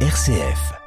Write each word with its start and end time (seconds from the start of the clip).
RCF. 0.00 0.85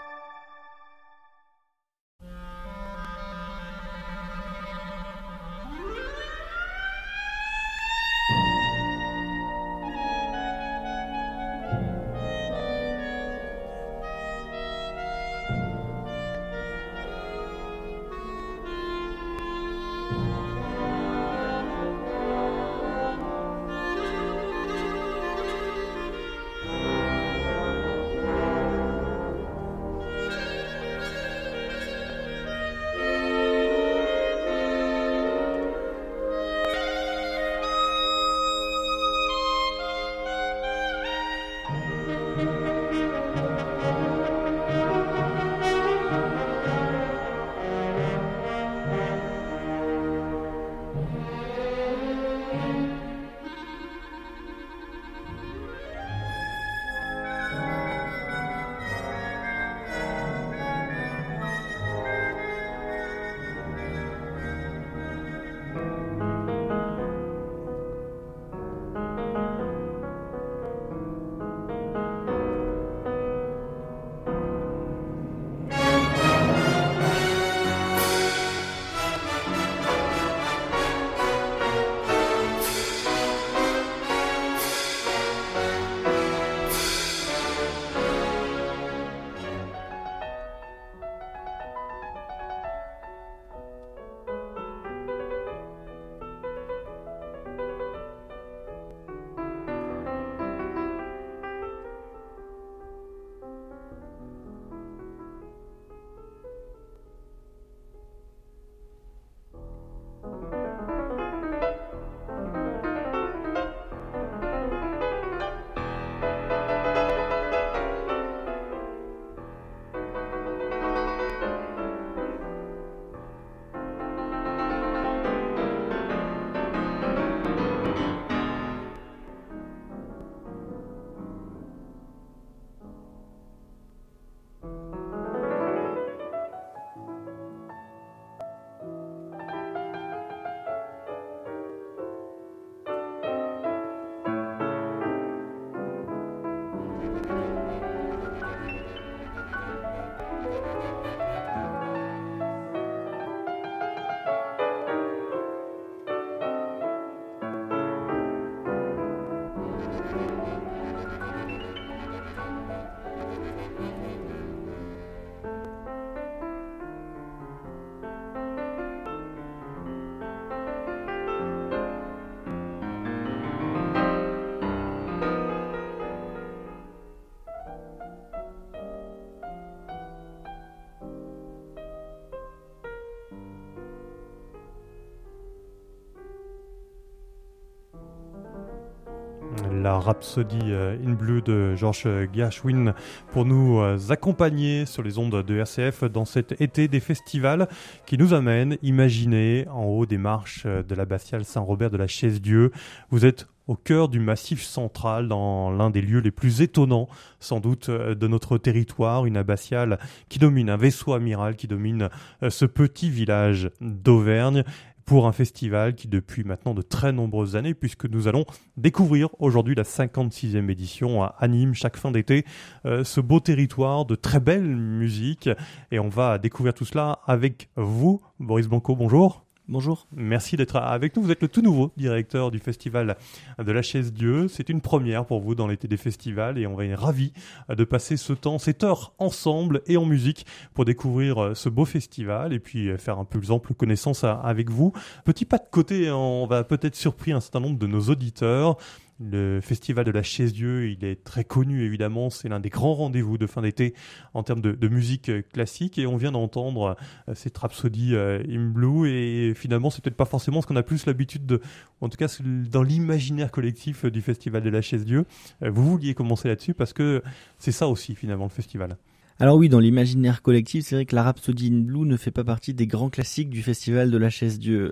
Rhapsody 189.99 190.57
euh, 190.63 190.97
in 191.05 191.13
Blue 191.13 191.41
de 191.41 191.75
George 191.75 192.07
Gershwin 192.33 192.93
pour 193.31 193.45
nous 193.45 193.79
euh, 193.79 193.97
accompagner 194.09 194.85
sur 194.85 195.03
les 195.03 195.17
ondes 195.17 195.43
de 195.43 195.57
RCF 195.57 196.05
dans 196.05 196.25
cet 196.25 196.59
été 196.61 196.87
des 196.87 196.99
festivals 196.99 197.67
qui 198.05 198.17
nous 198.17 198.33
amène, 198.33 198.77
imaginez, 198.81 199.67
en 199.69 199.83
haut 199.83 200.05
des 200.05 200.17
marches 200.17 200.65
de 200.65 200.95
l'abbatiale 200.95 201.45
Saint-Robert 201.45 201.89
de 201.89 201.97
la 201.97 202.07
Chaise-Dieu. 202.07 202.71
Vous 203.11 203.25
êtes 203.25 203.47
au 203.69 203.75
cœur 203.75 204.09
du 204.09 204.19
massif 204.19 204.63
central, 204.63 205.27
dans 205.27 205.69
l'un 205.69 205.91
des 205.91 206.01
lieux 206.01 206.21
les 206.21 206.31
plus 206.31 206.63
étonnants, 206.63 207.07
sans 207.39 207.59
doute, 207.59 207.91
de 207.91 208.27
notre 208.27 208.57
territoire, 208.57 209.27
une 209.27 209.37
abbatiale 209.37 209.99
qui 210.27 210.39
domine, 210.39 210.71
un 210.71 210.75
vaisseau 210.75 211.13
amiral 211.13 211.55
qui 211.55 211.67
domine 211.67 212.09
euh, 212.41 212.49
ce 212.49 212.65
petit 212.65 213.11
village 213.11 213.69
d'Auvergne 213.79 214.63
pour 215.09 215.25
un 215.25 215.31
festival 215.31 215.95
qui 215.95 216.07
depuis 216.07 216.43
maintenant 216.43 216.75
de 216.75 216.83
très 216.83 217.11
nombreuses 217.11 217.55
années, 217.55 217.73
puisque 217.73 218.05
nous 218.05 218.27
allons 218.27 218.45
découvrir 218.77 219.29
aujourd'hui 219.39 219.73
la 219.73 219.81
56e 219.81 220.69
édition 220.69 221.23
à 221.23 221.35
chaque 221.73 221.97
fin 221.97 222.11
d'été, 222.11 222.45
euh, 222.85 223.03
ce 223.03 223.19
beau 223.19 223.39
territoire 223.39 224.05
de 224.05 224.13
très 224.13 224.39
belle 224.39 224.75
musique. 224.75 225.49
Et 225.89 225.97
on 225.97 226.09
va 226.09 226.37
découvrir 226.37 226.75
tout 226.75 226.85
cela 226.85 227.21
avec 227.25 227.69
vous, 227.75 228.21
Boris 228.39 228.67
Blanco, 228.67 228.95
bonjour. 228.95 229.48
Bonjour. 229.71 230.07
Merci 230.15 230.57
d'être 230.57 230.77
avec 230.77 231.15
nous. 231.15 231.21
Vous 231.21 231.29
êtes 231.29 231.43
le 231.43 231.47
tout 231.47 231.61
nouveau 231.61 231.91
directeur 231.95 232.49
du 232.49 232.57
festival 232.57 233.17
de 233.63 233.71
la 233.71 233.83
Chaise 233.83 234.11
Dieu. 234.11 234.47
C'est 234.47 234.67
une 234.67 234.81
première 234.81 235.25
pour 235.25 235.41
vous 235.41 235.53
dans 235.53 235.67
l'été 235.67 235.87
des 235.87 235.95
festivals 235.95 236.57
et 236.57 236.65
on 236.65 236.73
va 236.73 236.85
être 236.85 236.99
ravis 236.99 237.33
de 237.69 237.83
passer 237.83 238.17
ce 238.17 238.33
temps, 238.33 238.57
cette 238.57 238.83
heure 238.83 239.13
ensemble 239.19 239.83
et 239.85 239.95
en 239.95 240.05
musique 240.05 240.47
pour 240.73 240.85
découvrir 240.85 241.51
ce 241.55 241.69
beau 241.69 241.85
festival 241.85 242.51
et 242.51 242.59
puis 242.59 242.97
faire 242.97 243.19
un 243.19 243.25
peu 243.25 243.37
plus 243.37 243.51
ample 243.51 243.75
connaissance 243.75 244.23
avec 244.23 244.71
vous. 244.71 244.91
Petit 245.23 245.45
pas 245.45 245.59
de 245.59 245.69
côté, 245.69 246.09
on 246.09 246.47
va 246.47 246.63
peut-être 246.63 246.95
surprendre 246.95 247.37
un 247.37 247.41
certain 247.41 247.59
nombre 247.59 247.77
de 247.77 247.85
nos 247.85 248.01
auditeurs. 248.09 248.75
Le 249.21 249.59
festival 249.59 250.05
de 250.05 250.11
la 250.11 250.23
Chaise-Dieu, 250.23 250.89
il 250.91 251.03
est 251.03 251.25
très 251.25 251.43
connu 251.43 251.83
évidemment, 251.83 252.29
c'est 252.29 252.47
l'un 252.47 252.61
des 252.61 252.69
grands 252.69 252.93
rendez-vous 252.93 253.37
de 253.37 253.47
fin 253.47 253.61
d'été 253.61 253.93
en 254.33 254.43
termes 254.43 254.61
de, 254.61 254.87
musique 254.87 255.29
classique 255.51 255.97
et 255.97 256.07
on 256.07 256.15
vient 256.15 256.31
d'entendre 256.31 256.95
euh, 257.27 257.33
cette 257.35 257.57
Rhapsody 257.57 258.15
euh, 258.15 258.41
in 258.49 258.69
Blue 258.69 259.09
et 259.09 259.53
finalement 259.55 259.89
c'est 259.89 260.01
peut-être 260.01 260.15
pas 260.15 260.23
forcément 260.25 260.61
ce 260.61 260.67
qu'on 260.67 260.77
a 260.77 260.83
plus 260.83 261.05
l'habitude 261.05 261.45
de, 261.45 261.61
en 261.99 262.07
tout 262.07 262.15
cas 262.15 262.33
dans 262.43 262.81
l'imaginaire 262.81 263.51
collectif 263.51 264.05
du 264.05 264.21
festival 264.21 264.63
de 264.63 264.69
la 264.69 264.81
Chaise-Dieu. 264.81 265.25
Euh, 265.63 265.69
vous 265.69 265.83
vouliez 265.83 266.13
commencer 266.13 266.47
là-dessus 266.47 266.73
parce 266.73 266.93
que 266.93 267.21
c'est 267.57 267.73
ça 267.73 267.89
aussi 267.89 268.15
finalement 268.15 268.45
le 268.45 268.51
festival. 268.51 268.95
Alors 269.39 269.55
oui, 269.55 269.69
dans 269.69 269.79
l'imaginaire 269.79 270.41
collectif, 270.41 270.85
c'est 270.85 270.95
vrai 270.95 271.05
que 271.05 271.15
la 271.15 271.23
Rhapsody 271.23 271.71
Blue 271.71 272.05
ne 272.05 272.17
fait 272.17 272.31
pas 272.31 272.43
partie 272.43 272.73
des 272.73 272.87
grands 272.87 273.09
classiques 273.09 273.49
du 273.49 273.63
festival 273.63 274.11
de 274.11 274.17
la 274.17 274.29
chaise 274.29 274.59
Dieu. 274.59 274.91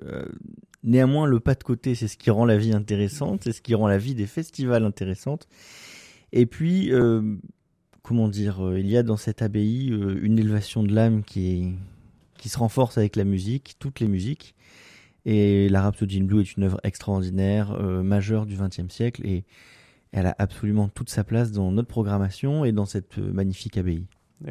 Néanmoins, 0.84 1.26
le 1.26 1.42
pas 1.42 1.54
de 1.54 1.64
côté, 1.64 1.96
c'est 1.96 2.08
ce 2.08 2.16
qui 2.16 2.30
rend 2.30 2.46
la 2.46 2.58
vie 2.58 2.72
intéressante, 2.72 3.44
c'est 3.44 3.52
ce 3.52 3.62
qui 3.62 3.76
rend 3.76 3.88
la 3.88 3.98
vie 3.98 4.16
des 4.16 4.26
festivals 4.26 4.86
intéressante. 4.86 5.50
Et 6.32 6.46
puis, 6.46 6.94
euh, 6.94 7.36
comment 8.04 8.28
dire, 8.28 8.66
euh, 8.66 8.80
il 8.80 8.88
y 8.88 8.98
a 8.98 9.04
dans 9.04 9.18
cette 9.18 9.42
abbaye 9.42 9.92
euh, 9.92 10.20
une 10.22 10.40
élévation 10.40 10.84
de 10.84 10.94
l'âme 10.94 11.24
qui, 11.24 11.74
se 12.46 12.58
renforce 12.58 12.98
avec 12.98 13.18
la 13.18 13.26
musique, 13.26 13.76
toutes 13.80 14.00
les 14.00 14.08
musiques. 14.08 14.56
Et 15.26 15.68
la 15.68 15.82
Rhapsody 15.82 16.22
Blue 16.22 16.40
est 16.40 16.56
une 16.56 16.64
œuvre 16.64 16.80
extraordinaire, 16.84 17.78
majeure 18.02 18.46
du 18.46 18.56
XXe 18.56 18.88
siècle. 18.88 19.26
Et, 19.26 19.44
Elle 20.14 20.28
a 20.28 20.36
absolument 20.40 20.88
toute 20.88 21.10
sa 21.10 21.26
place 21.26 21.52
dans 21.52 21.70
notre 21.74 21.90
programmation 21.90 22.64
et 22.64 22.72
dans 22.72 22.86
cette 22.86 23.18
magnifique 23.18 23.76
abbaye. 23.78 24.06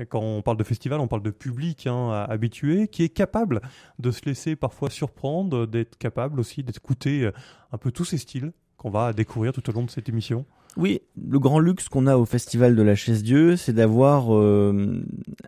Quand 0.09 0.21
on 0.21 0.43
parle 0.43 0.57
de 0.57 0.65
festival, 0.65 1.01
on 1.01 1.09
parle 1.09 1.23
de 1.23 1.31
public 1.31 1.87
hein, 1.87 2.27
habitué 2.29 2.89
qui 2.89 3.03
est 3.03 3.09
capable 3.09 3.61
de 3.99 4.11
se 4.11 4.25
laisser 4.25 4.57
parfois 4.57 4.91
surprendre, 4.91 5.67
d'être 5.67 5.97
capable 5.99 6.41
aussi 6.41 6.63
d'écouter 6.63 7.31
un 7.73 7.79
peu 7.79 7.93
tous 7.93 8.05
ces 8.05 8.19
styles 8.19 8.53
qu'on 8.77 8.91
va 8.91 9.13
découvrir 9.13 9.53
tout 9.53 9.69
au 9.71 9.73
long 9.73 9.85
de 9.85 9.91
cette 9.91 10.09
émission. 10.09 10.45
Oui, 10.77 11.01
le 11.17 11.39
grand 11.39 11.59
luxe 11.59 11.89
qu'on 11.89 12.07
a 12.07 12.19
au 12.19 12.27
Festival 12.27 12.77
de 12.77 12.83
la 12.83 12.95
Chaise 12.95 13.23
Dieu, 13.23 13.57
c'est 13.57 13.73
d'avoir, 13.73 14.37
euh, 14.37 15.03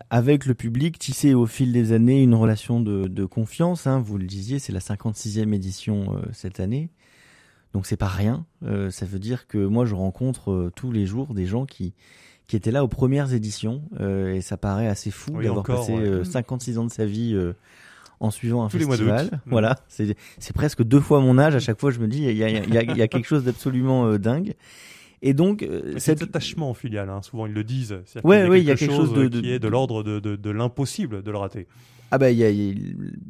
avec 0.09 0.47
le 0.47 0.55
public, 0.55 0.97
tissé 0.97 1.35
au 1.35 1.45
fil 1.45 1.71
des 1.71 1.91
années 1.91 2.23
une 2.23 2.33
relation 2.33 2.81
de, 2.81 3.25
confiance. 3.25 3.85
Hein. 3.85 3.99
Vous 3.99 4.17
le 4.17 4.25
disiez, 4.25 4.57
c'est 4.57 4.73
la 4.73 4.79
56e 4.79 5.53
édition 5.53 6.15
euh, 6.15 6.21
cette 6.33 6.59
année. 6.59 6.89
Donc 7.73 7.85
c'est 7.85 7.95
pas 7.95 8.07
rien. 8.07 8.47
Euh, 8.63 8.89
ça 8.89 9.05
veut 9.05 9.19
dire 9.19 9.45
que 9.45 9.59
moi, 9.59 9.85
je 9.85 9.93
rencontre 9.93 10.71
tous 10.75 10.91
les 10.91 11.05
jours 11.05 11.35
des 11.35 11.45
gens 11.45 11.67
qui, 11.67 11.93
qui 12.49 12.57
étaient 12.57 12.71
là 12.71 12.83
aux 12.83 12.89
premières 12.89 13.33
éditions. 13.33 13.83
et 14.01 14.41
ça 14.41 14.57
paraît 14.57 14.87
assez 14.87 15.11
fou 15.11 15.41
d'avoir 15.41 15.63
passé 15.63 15.93
56 16.23 16.77
ans 16.79 16.85
de 16.85 16.91
sa 16.91 17.05
vie 17.05 17.37
en 18.19 18.31
suivant 18.31 18.63
un 18.63 18.69
festival. 18.69 19.39
Voilà, 19.45 19.77
c'est 19.87 20.53
presque 20.53 20.83
deux 20.83 20.99
fois 20.99 21.21
mon 21.21 21.37
âge. 21.37 21.55
À 21.55 21.59
chaque 21.59 21.79
fois, 21.79 21.91
je 21.91 21.99
me 21.99 22.07
dis, 22.07 22.23
il 22.23 22.35
y 22.35 22.43
a, 22.43 22.49
y 22.49 23.01
a, 23.01 23.07
quelque 23.07 23.27
chose 23.27 23.45
d'absolument 23.45 24.17
dingue. 24.17 24.55
Et 25.21 25.33
donc, 25.33 25.63
euh, 25.63 25.97
cet 25.97 26.21
attachement 26.21 26.69
en 26.69 26.73
filiale, 26.73 27.09
hein, 27.09 27.21
souvent 27.21 27.45
ils 27.45 27.53
le 27.53 27.63
disent. 27.63 27.97
Ouais, 28.23 28.47
oui, 28.47 28.59
il 28.59 28.65
y 28.65 28.71
a 28.71 28.75
quelque 28.75 28.95
chose, 28.95 29.13
de, 29.13 29.27
qui 29.27 29.51
est 29.51 29.59
de 29.59 29.67
l'ordre 29.67 30.03
de, 30.03 30.19
de, 30.19 30.35
de 30.35 30.49
l'impossible 30.49 31.23
de 31.23 31.31
le 31.31 31.37
rater. 31.37 31.67
Ah 32.11 32.17
bah 32.17 32.31
il 32.31 32.37
y, 32.37 32.43
a 32.43 32.73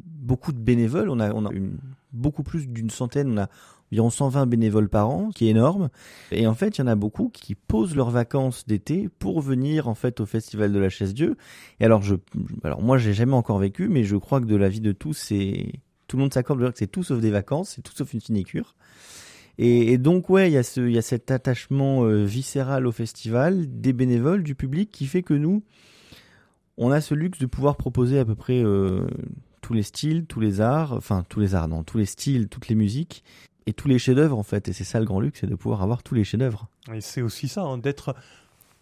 beaucoup 0.04 0.52
de 0.52 0.58
bénévoles. 0.58 1.10
On 1.10 1.20
a, 1.20 1.32
on 1.32 1.44
a 1.44 1.52
une, 1.52 1.78
beaucoup 2.12 2.42
plus 2.42 2.66
d'une 2.68 2.90
centaine. 2.90 3.32
On 3.32 3.38
a 3.42 3.48
environ 3.92 4.10
120 4.10 4.46
bénévoles 4.46 4.88
par 4.88 5.08
an, 5.10 5.30
qui 5.34 5.46
est 5.46 5.50
énorme. 5.50 5.88
Et 6.30 6.46
en 6.46 6.54
fait, 6.54 6.78
il 6.78 6.80
y 6.80 6.84
en 6.84 6.86
a 6.86 6.94
beaucoup 6.94 7.28
qui 7.28 7.54
posent 7.54 7.96
leurs 7.96 8.10
vacances 8.10 8.66
d'été 8.66 9.08
pour 9.18 9.40
venir 9.40 9.88
en 9.88 9.94
fait 9.94 10.20
au 10.20 10.26
festival 10.26 10.72
de 10.72 10.78
la 10.78 10.88
Chaise 10.88 11.14
Dieu. 11.14 11.36
Et 11.80 11.84
alors, 11.84 12.02
je, 12.02 12.16
alors 12.62 12.82
moi, 12.82 12.98
j'ai 12.98 13.12
jamais 13.12 13.34
encore 13.34 13.58
vécu, 13.58 13.88
mais 13.88 14.04
je 14.04 14.16
crois 14.16 14.40
que 14.40 14.46
de 14.46 14.56
la 14.56 14.68
vie 14.68 14.80
de 14.80 14.92
tous, 14.92 15.14
c'est 15.14 15.72
tout 16.06 16.16
le 16.16 16.22
monde 16.22 16.34
s'accorde 16.34 16.58
de 16.60 16.64
dire 16.64 16.72
que 16.72 16.78
c'est 16.78 16.86
tout 16.86 17.02
sauf 17.02 17.20
des 17.20 17.30
vacances, 17.30 17.74
c'est 17.76 17.82
tout 17.82 17.92
sauf 17.94 18.12
une 18.12 18.20
sinécure. 18.20 18.74
Et, 19.58 19.98
donc 19.98 20.30
ouais, 20.30 20.50
il 20.50 20.54
y 20.54 20.56
a 20.56 20.62
ce, 20.62 20.80
il 20.80 20.94
y 20.94 20.98
a 20.98 21.02
cet 21.02 21.30
attachement 21.30 22.04
euh, 22.04 22.24
viscéral 22.24 22.86
au 22.86 22.92
festival, 22.92 23.66
des 23.80 23.92
bénévoles, 23.92 24.42
du 24.42 24.54
public, 24.54 24.90
qui 24.90 25.06
fait 25.06 25.22
que 25.22 25.34
nous, 25.34 25.62
on 26.78 26.90
a 26.90 27.02
ce 27.02 27.14
luxe 27.14 27.38
de 27.38 27.46
pouvoir 27.46 27.76
proposer 27.76 28.18
à 28.18 28.24
peu 28.24 28.34
près 28.34 28.62
euh, 28.64 29.06
tous 29.60 29.74
les 29.74 29.82
styles, 29.82 30.24
tous 30.24 30.40
les 30.40 30.62
arts, 30.62 30.94
enfin 30.94 31.24
tous 31.28 31.40
les 31.40 31.54
arts, 31.54 31.68
non, 31.68 31.84
tous 31.84 31.98
les 31.98 32.06
styles, 32.06 32.48
toutes 32.48 32.68
les 32.68 32.74
musiques 32.74 33.22
et 33.66 33.72
tous 33.72 33.88
les 33.88 33.98
chefs-d'œuvre 33.98 34.38
en 34.38 34.42
fait. 34.42 34.68
Et 34.68 34.72
c'est 34.72 34.84
ça 34.84 34.98
le 35.00 35.06
grand 35.06 35.20
luxe, 35.20 35.40
c'est 35.40 35.46
de 35.46 35.54
pouvoir 35.54 35.82
avoir 35.82 36.02
tous 36.02 36.14
les 36.14 36.24
chefs-d'œuvre. 36.24 36.68
Et 36.94 37.00
c'est 37.00 37.22
aussi 37.22 37.48
ça, 37.48 37.62
hein, 37.62 37.78
d'être 37.78 38.14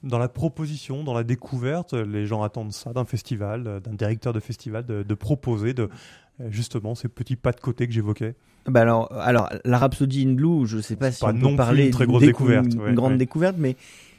dans 0.02 0.18
la 0.18 0.28
proposition, 0.28 1.02
dans 1.02 1.14
la 1.14 1.24
découverte. 1.24 1.92
Les 1.94 2.26
gens 2.26 2.42
attendent 2.42 2.72
ça 2.72 2.92
d'un 2.92 3.04
festival, 3.04 3.80
d'un 3.82 3.94
directeur 3.94 4.32
de 4.32 4.40
festival, 4.40 4.86
de, 4.86 5.02
de 5.02 5.14
proposer, 5.14 5.74
de 5.74 5.88
justement 6.50 6.94
ces 6.94 7.08
petits 7.08 7.36
pas 7.36 7.52
de 7.52 7.60
côté 7.60 7.86
que 7.86 7.92
j'évoquais. 7.92 8.34
Bah 8.66 8.82
alors, 8.82 9.12
alors 9.12 9.50
la 9.64 9.78
Rhapsody 9.78 10.26
in 10.26 10.32
Blue, 10.34 10.66
je 10.66 10.78
sais 10.78 10.96
pas 10.96 11.10
si 11.10 11.24
on 11.24 11.34
peut 11.34 11.56
parler 11.56 11.86
une 11.86 11.90
très 11.90 12.06
grosse 12.06 12.22
découverte, 12.22 12.74
une 12.74 12.94
grande 12.94 13.16
découverte, 13.16 13.56
mais 13.58 13.76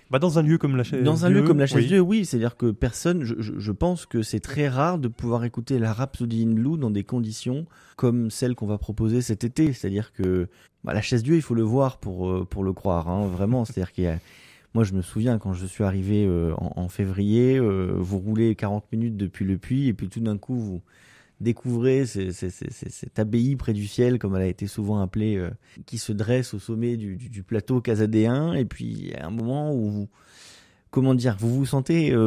bah 0.10 0.18
dans 0.20 0.40
un 0.40 0.42
lieu 0.42 0.58
comme 0.58 0.76
la 0.76 0.84
chaise 0.84 1.04
Dans 1.04 1.26
un 1.26 1.30
lieu 1.30 1.44
comme 1.44 1.60
la 1.60 1.68
chaise 1.68 1.86
Dieu, 1.86 2.00
oui, 2.00 2.26
c'est-à-dire 2.26 2.58
que 2.58 2.72
personne, 2.72 3.24
je, 3.24 3.36
je, 3.40 3.72
pense 3.72 4.06
que 4.08 4.24
c'est 4.24 4.40
très 4.40 4.68
rare 4.68 4.98
de 4.98 5.08
pouvoir 5.08 5.44
écouter 5.44 5.78
la 5.78 5.94
Rhapsody 5.94 6.44
in 6.44 6.54
Blue 6.54 6.78
dans 6.78 6.90
des 6.90 7.04
conditions 7.04 7.68
comme 7.96 8.32
celles 8.32 8.56
qu'on 8.56 8.66
va 8.66 8.80
proposer 8.80 9.22
cet 9.22 9.44
été. 9.44 9.72
C'est-à-dire 9.72 10.12
que 10.14 10.48
bah, 10.84 10.94
la 10.94 11.02
chaise 11.02 11.22
Dieu, 11.22 11.36
il 11.36 11.42
faut 11.44 11.54
le 11.54 11.62
voir 11.62 11.98
pour 11.98 12.30
euh, 12.30 12.46
pour 12.50 12.64
le 12.64 12.74
croire, 12.74 13.08
hein, 13.08 13.28
vraiment. 13.28 13.66
C'est-à-dire 13.66 13.92
qu'il 13.92 14.06
y 14.06 14.08
a 14.08 14.18
moi, 14.76 14.84
je 14.84 14.94
me 14.94 15.02
souviens 15.02 15.40
quand 15.40 15.54
je 15.54 15.66
suis 15.66 15.84
arrivé 15.84 16.26
euh, 16.26 16.54
en, 16.58 16.84
en, 16.84 16.90
février, 16.90 17.58
euh, 17.58 17.92
vous 17.98 18.20
roulez 18.20 18.54
40 18.54 18.86
minutes 18.92 19.18
depuis 19.18 19.44
le 19.46 19.58
puits 19.58 19.88
et 19.88 19.94
puis 19.94 20.10
tout 20.10 20.20
d'un 20.20 20.38
coup 20.38 20.56
vous 20.56 20.82
découvrez 21.42 22.06
cette 22.06 23.20
abbaye 23.20 23.56
près 23.56 23.74
du 23.74 23.88
ciel, 23.88 24.20
comme 24.20 24.36
elle 24.36 24.42
a 24.42 24.48
été 24.48 24.68
souvent 24.68 25.00
appelée, 25.00 25.38
euh, 25.38 25.50
qui 25.86 25.98
se 25.98 26.12
dresse 26.12 26.54
au 26.54 26.60
sommet 26.60 26.98
du, 26.98 27.16
du, 27.16 27.44
plateau 27.44 27.82
casadéen. 27.82 28.54
Et 28.54 28.66
puis, 28.66 29.14
a 29.20 29.28
un 29.28 29.32
moment 29.32 29.74
où 29.74 29.90
vous, 29.90 30.10
comment 30.92 31.16
dire, 31.16 31.38
vous 31.40 31.54
vous 31.54 31.66
sentez 31.66 32.12
euh, 32.12 32.18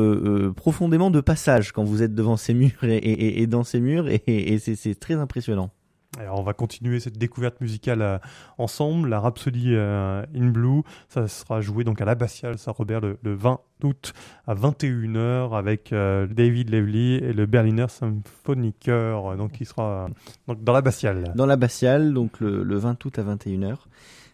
euh, 0.49 0.53
profondément 0.53 1.11
de 1.11 1.21
passage 1.21 1.73
quand 1.73 1.85
vous 1.85 2.03
êtes 2.03 2.15
devant 2.15 2.37
ces 2.37 2.55
murs 2.55 2.85
et, 2.85 3.43
et 3.43 3.47
dans 3.47 3.65
ces 3.65 3.81
murs, 3.81 4.09
et, 4.09 4.59
c'est 4.59 4.99
très 4.99 5.15
impressionnant. 5.15 5.71
Alors 6.19 6.39
on 6.39 6.43
va 6.43 6.53
continuer 6.53 7.01
cette 7.01 7.17
découverte 7.17 7.59
musicale 7.63 8.03
euh, 8.03 8.19
ensemble. 8.59 9.09
La 9.09 9.19
Rhapsody 9.19 9.75
euh, 9.75 10.23
in 10.35 10.49
Blue, 10.49 10.83
ça 11.09 11.27
sera 11.27 11.63
joué 11.63 11.85
donc 11.85 12.03
à 12.03 12.05
l'Abbatiale 12.05 12.59
Saint-Robert 12.59 13.01
le, 13.01 13.17
20 13.23 13.61
août 13.83 14.13
à 14.47 14.55
21h 14.55 15.57
avec 15.57 15.93
euh, 15.93 16.27
David 16.27 16.69
Levely 16.69 17.15
et 17.15 17.33
le 17.33 17.47
Berliner 17.47 17.87
Symphoniker, 17.89 19.37
donc 19.39 19.53
qui 19.53 19.65
sera 19.65 20.09
donc 20.47 20.63
dans 20.63 20.75
l'Abbatiale. 20.75 21.33
Dans 21.35 21.47
l'Abbatiale, 21.47 22.13
donc 22.13 22.41
le, 22.41 22.77
20 22.77 23.03
août 23.05 23.19
à 23.19 23.23
21h. 23.23 23.77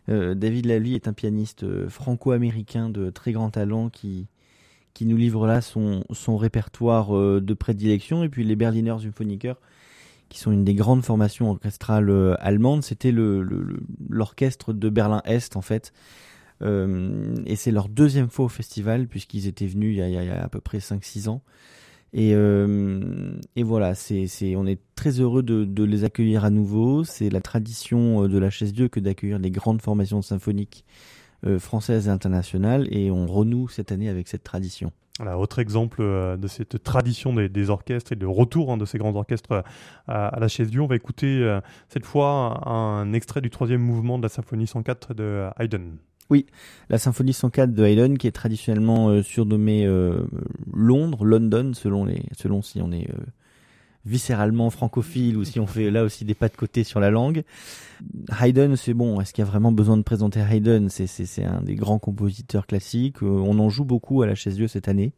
David 0.08 0.66
Levely 0.66 0.94
est 0.94 1.06
un 1.06 1.12
pianiste 1.12 1.88
franco-américain 1.88 2.88
de 2.88 3.10
très 3.10 3.32
grand 3.32 3.50
talent 3.50 3.90
qui 3.90 4.26
qui 4.94 5.04
nous 5.06 5.18
livre 5.18 5.46
là 5.46 5.60
son, 5.60 6.02
son 6.10 6.36
répertoire 6.38 7.12
de 7.12 7.54
prédilection 7.54 8.24
et 8.24 8.28
puis 8.28 8.42
les 8.42 8.56
Berliner 8.56 8.96
Symphoniker 9.00 9.54
qui 10.28 10.38
sont 10.38 10.52
une 10.52 10.64
des 10.64 10.74
grandes 10.74 11.04
formations 11.04 11.50
orchestrales 11.50 12.10
euh, 12.10 12.34
allemandes. 12.38 12.82
C'était 12.82 13.12
l'orchestre 13.12 14.72
de 14.72 14.88
Berlin-Est, 14.88 15.56
en 15.56 15.62
fait. 15.62 15.92
Euh, 16.62 17.34
et 17.46 17.56
c'est 17.56 17.70
leur 17.70 17.88
deuxième 17.88 18.28
fois 18.28 18.46
au 18.46 18.48
festival, 18.48 19.06
puisqu'ils 19.06 19.46
étaient 19.46 19.66
venus 19.66 19.98
il 19.98 20.10
y, 20.10 20.16
a, 20.16 20.42
à 20.42 20.48
peu 20.48 20.60
près 20.60 20.78
5-6 20.78 21.28
ans. 21.28 21.42
Et, 22.12 22.32
euh, 22.34 23.32
voilà, 23.56 23.94
c'est, 23.94 24.56
on 24.56 24.66
est 24.66 24.80
très 24.94 25.20
heureux 25.20 25.42
de, 25.42 25.84
les 25.84 26.04
accueillir 26.04 26.44
à 26.44 26.50
nouveau. 26.50 27.04
C'est 27.04 27.30
la 27.30 27.40
tradition 27.40 28.26
de 28.26 28.38
la 28.38 28.50
chaise 28.50 28.72
Dieu 28.72 28.88
que 28.88 29.00
d'accueillir 29.00 29.38
les 29.38 29.50
grandes 29.50 29.82
formations 29.82 30.22
symphoniques 30.22 30.84
françaises 31.58 32.08
et 32.08 32.10
internationales, 32.10 32.88
et 32.90 33.12
on 33.12 33.26
renoue 33.26 33.68
cette 33.68 33.92
année 33.92 34.08
avec 34.08 34.26
cette 34.26 34.42
tradition. 34.42 34.90
Autre 35.20 35.58
exemple 35.58 35.98
euh, 36.00 36.36
de 36.36 36.46
cette 36.46 36.82
tradition 36.82 37.32
des, 37.32 37.70
orchestres 37.70 38.12
et 38.12 38.16
de 38.16 38.26
retour 38.26 38.70
hein, 38.70 38.76
de 38.76 38.84
ces 38.84 38.98
grands 38.98 39.14
orchestres 39.16 39.52
euh, 39.52 39.62
à, 40.06 40.38
la 40.38 40.48
chaise 40.48 40.70
Dieu. 40.70 40.80
On 40.80 40.86
va 40.86 40.96
écouter 40.96 41.42
euh, 41.42 41.60
cette 41.88 42.06
fois 42.06 42.68
un 42.68 43.12
extrait 43.12 43.40
du 43.40 43.50
troisième 43.50 43.80
mouvement 43.80 44.18
de 44.18 44.22
la 44.22 44.28
symphonie 44.28 44.66
104 44.66 45.14
de 45.14 45.48
Haydn. 45.58 45.96
Oui, 46.30 46.46
la 46.88 46.98
symphonie 46.98 47.32
104 47.32 47.72
de 47.72 47.84
Haydn 47.84 48.16
qui 48.16 48.26
est 48.26 48.32
traditionnellement 48.32 49.22
surnommée 49.22 49.88
Londres, 50.74 51.24
London, 51.24 51.72
selon, 51.72 52.04
les, 52.04 52.22
selon 52.36 52.60
si 52.60 52.82
on 52.82 52.92
est 52.92 53.08
viscéralement 54.08 54.70
francophile 54.70 55.36
ou 55.36 55.44
si 55.44 55.60
on 55.60 55.66
fait 55.66 55.90
là 55.90 56.02
aussi 56.02 56.24
des 56.24 56.34
pas 56.34 56.48
de 56.48 56.56
côté 56.56 56.82
sur 56.82 56.98
la 56.98 57.10
langue. 57.10 57.44
Haydn, 58.40 58.74
c'est 58.76 58.94
bon. 58.94 59.20
Est-ce 59.20 59.32
qu'il 59.32 59.44
y 59.44 59.46
a 59.46 59.50
vraiment 59.50 59.70
besoin 59.70 59.96
de 59.96 60.02
présenter 60.02 60.40
Haydn? 60.40 60.88
C'est 60.88 61.44
un 61.44 61.60
des 61.62 61.74
grands 61.74 61.98
compositeurs 61.98 62.66
classiques. 62.66 63.22
Euh, 63.22 63.26
on 63.26 63.58
en 63.58 63.68
joue 63.68 63.84
beaucoup 63.84 64.22
à 64.22 64.26
la 64.26 64.34
chaise 64.34 64.56
Dieu 64.56 64.68
cette 64.68 64.88
année. 64.88 65.12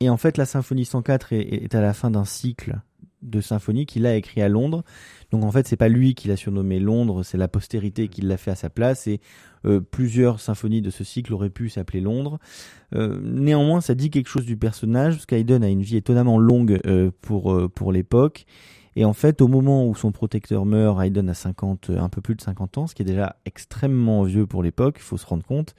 Et 0.00 0.08
en 0.08 0.16
fait, 0.16 0.38
la 0.38 0.46
symphonie 0.46 0.84
104 0.84 1.32
est, 1.32 1.40
est 1.40 1.74
à 1.74 1.80
la 1.80 1.92
fin 1.92 2.10
d'un 2.10 2.24
cycle 2.24 2.80
de 3.22 3.40
symphonie 3.40 3.86
qu'il 3.86 4.06
a 4.06 4.16
écrit 4.16 4.42
à 4.42 4.48
Londres. 4.48 4.82
Donc 5.30 5.44
en 5.44 5.50
fait, 5.50 5.66
c'est 5.66 5.76
pas 5.76 5.88
lui 5.88 6.14
qui 6.14 6.28
l'a 6.28 6.36
surnommé 6.36 6.80
Londres, 6.80 7.22
c'est 7.22 7.38
la 7.38 7.48
postérité 7.48 8.08
qui 8.08 8.22
l'a 8.22 8.36
fait 8.36 8.50
à 8.50 8.54
sa 8.54 8.70
place. 8.70 9.06
Et 9.06 9.20
euh, 9.66 9.80
plusieurs 9.80 10.40
symphonies 10.40 10.80
de 10.80 10.90
ce 10.90 11.04
cycle 11.04 11.32
auraient 11.34 11.50
pu 11.50 11.68
s'appeler 11.68 12.00
Londres. 12.00 12.38
Euh, 12.94 13.20
néanmoins, 13.22 13.80
ça 13.80 13.94
dit 13.94 14.10
quelque 14.10 14.28
chose 14.28 14.46
du 14.46 14.56
personnage, 14.56 15.14
parce 15.14 15.26
qu'Haydn 15.26 15.62
a 15.62 15.68
une 15.68 15.82
vie 15.82 15.96
étonnamment 15.96 16.38
longue 16.38 16.80
euh, 16.86 17.10
pour 17.20 17.70
pour 17.74 17.92
l'époque. 17.92 18.46
Et 18.96 19.04
en 19.04 19.12
fait, 19.12 19.40
au 19.40 19.48
moment 19.48 19.86
où 19.86 19.94
son 19.94 20.10
protecteur 20.10 20.66
meurt, 20.66 21.00
Haydn 21.00 21.28
a 21.28 21.34
50, 21.34 21.90
un 21.90 22.08
peu 22.08 22.20
plus 22.20 22.34
de 22.34 22.40
50 22.40 22.78
ans, 22.78 22.86
ce 22.88 22.94
qui 22.94 23.02
est 23.02 23.04
déjà 23.04 23.36
extrêmement 23.44 24.24
vieux 24.24 24.46
pour 24.46 24.64
l'époque, 24.64 24.96
il 24.98 25.02
faut 25.02 25.16
se 25.16 25.26
rendre 25.26 25.44
compte. 25.44 25.76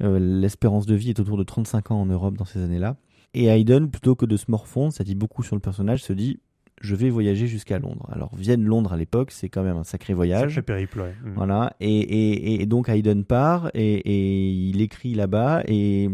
L'espérance 0.00 0.86
de 0.86 0.94
vie 0.94 1.10
est 1.10 1.20
autour 1.20 1.36
de 1.36 1.42
35 1.42 1.90
ans 1.90 2.00
en 2.00 2.06
Europe 2.06 2.36
dans 2.36 2.44
ces 2.44 2.62
années-là. 2.62 2.96
Et 3.34 3.46
Haydn, 3.46 3.88
plutôt 3.88 4.14
que 4.14 4.24
de 4.24 4.36
se 4.36 4.44
morfondre, 4.48 4.92
ça 4.92 5.02
dit 5.02 5.16
beaucoup 5.16 5.42
sur 5.42 5.56
le 5.56 5.60
personnage, 5.60 6.04
se 6.04 6.12
dit 6.12 6.38
je 6.84 6.94
vais 6.94 7.08
voyager 7.08 7.46
jusqu'à 7.46 7.78
Londres. 7.78 8.06
Alors 8.12 8.30
Vienne-Londres 8.36 8.92
à 8.92 8.96
l'époque, 8.98 9.30
c'est 9.30 9.48
quand 9.48 9.62
même 9.62 9.78
un 9.78 9.84
sacré 9.84 10.12
voyage. 10.12 10.50
Sacré 10.50 10.62
périple, 10.62 11.00
ouais. 11.00 11.14
Mm. 11.24 11.32
Voilà. 11.34 11.74
Et, 11.80 12.60
et, 12.60 12.66
donc 12.66 12.90
Haydn 12.90 13.22
part 13.22 13.70
et, 13.72 14.50
il 14.50 14.82
écrit 14.82 15.14
là-bas 15.14 15.62
et 15.66 16.10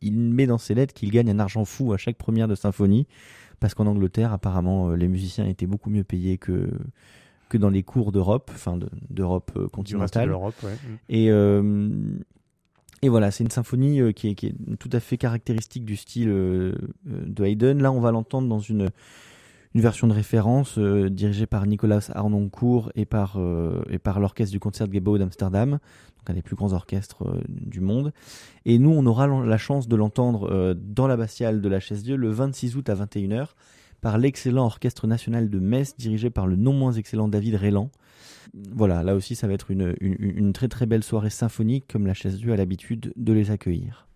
il 0.00 0.20
met 0.20 0.46
dans 0.46 0.58
ses 0.58 0.74
lettres 0.74 0.94
qu'il 0.94 1.10
gagne 1.10 1.30
un 1.30 1.40
argent 1.40 1.64
fou 1.64 1.92
à 1.92 1.96
chaque 1.96 2.16
première 2.16 2.46
de 2.46 2.54
symphonie 2.54 3.08
parce 3.58 3.74
qu'en 3.74 3.86
Angleterre, 3.86 4.32
apparemment, 4.32 4.90
euh, 4.90 4.94
les 4.94 5.08
musiciens 5.08 5.46
étaient 5.46 5.66
beaucoup 5.66 5.90
mieux 5.90 6.04
payés 6.04 6.38
que 6.38 6.70
que 7.48 7.58
dans 7.58 7.70
les 7.70 7.82
cours 7.82 8.10
d'Europe, 8.12 8.50
enfin 8.54 8.78
d'Europe 9.10 9.50
euh, 9.56 9.68
continentale. 9.68 10.30
Europe, 10.30 10.54
ouais. 10.62 10.74
Mm. 10.74 10.96
Et 11.08 11.30
euh, 11.30 11.90
et 13.02 13.08
voilà, 13.08 13.32
c'est 13.32 13.42
une 13.42 13.50
symphonie 13.50 14.14
qui 14.14 14.28
est, 14.28 14.34
qui 14.34 14.46
est, 14.46 14.54
tout 14.78 14.88
à 14.92 15.00
fait 15.00 15.18
caractéristique 15.18 15.84
du 15.84 15.94
style 15.94 16.28
de 16.28 17.44
Haydn. 17.44 17.82
Là, 17.82 17.92
on 17.92 18.00
va 18.00 18.10
l'entendre 18.12 18.48
dans 18.48 18.60
une 18.60 18.88
une 19.74 19.80
version 19.80 20.06
de 20.06 20.12
référence 20.12 20.78
euh, 20.78 21.10
dirigée 21.10 21.46
par 21.46 21.66
Nicolas 21.66 22.08
Arnoncourt 22.14 22.92
et 22.94 23.04
par, 23.04 23.34
euh, 23.38 23.82
par 24.02 24.20
l'orchestre 24.20 24.52
du 24.52 24.60
Concertgebouw 24.60 25.18
d'Amsterdam, 25.18 25.70
donc 25.72 26.30
un 26.30 26.34
des 26.34 26.42
plus 26.42 26.54
grands 26.54 26.72
orchestres 26.72 27.26
euh, 27.26 27.40
du 27.48 27.80
monde. 27.80 28.12
Et 28.66 28.78
nous, 28.78 28.90
on 28.90 29.04
aura 29.06 29.26
la 29.26 29.58
chance 29.58 29.88
de 29.88 29.96
l'entendre 29.96 30.74
dans 30.74 31.06
l'abbatiale 31.06 31.60
de 31.60 31.68
la 31.68 31.80
Chaise-Dieu 31.80 32.16
le 32.16 32.30
26 32.30 32.76
août 32.76 32.88
à 32.88 32.94
21h 32.94 33.48
par 34.00 34.18
l'excellent 34.18 34.66
orchestre 34.66 35.06
national 35.06 35.50
de 35.50 35.58
Metz 35.58 35.96
dirigé 35.96 36.30
par 36.30 36.46
le 36.46 36.56
non 36.56 36.72
moins 36.72 36.92
excellent 36.92 37.26
David 37.26 37.56
Rélan. 37.56 37.90
Voilà, 38.54 39.02
là 39.02 39.14
aussi 39.14 39.34
ça 39.34 39.48
va 39.48 39.54
être 39.54 39.70
une, 39.70 39.94
une, 40.00 40.16
une 40.20 40.52
très 40.52 40.68
très 40.68 40.86
belle 40.86 41.02
soirée 41.02 41.30
symphonique 41.30 41.86
comme 41.90 42.06
la 42.06 42.14
Chaise-Dieu 42.14 42.52
a 42.52 42.56
l'habitude 42.56 43.12
de 43.16 43.32
les 43.32 43.50
accueillir. 43.50 44.06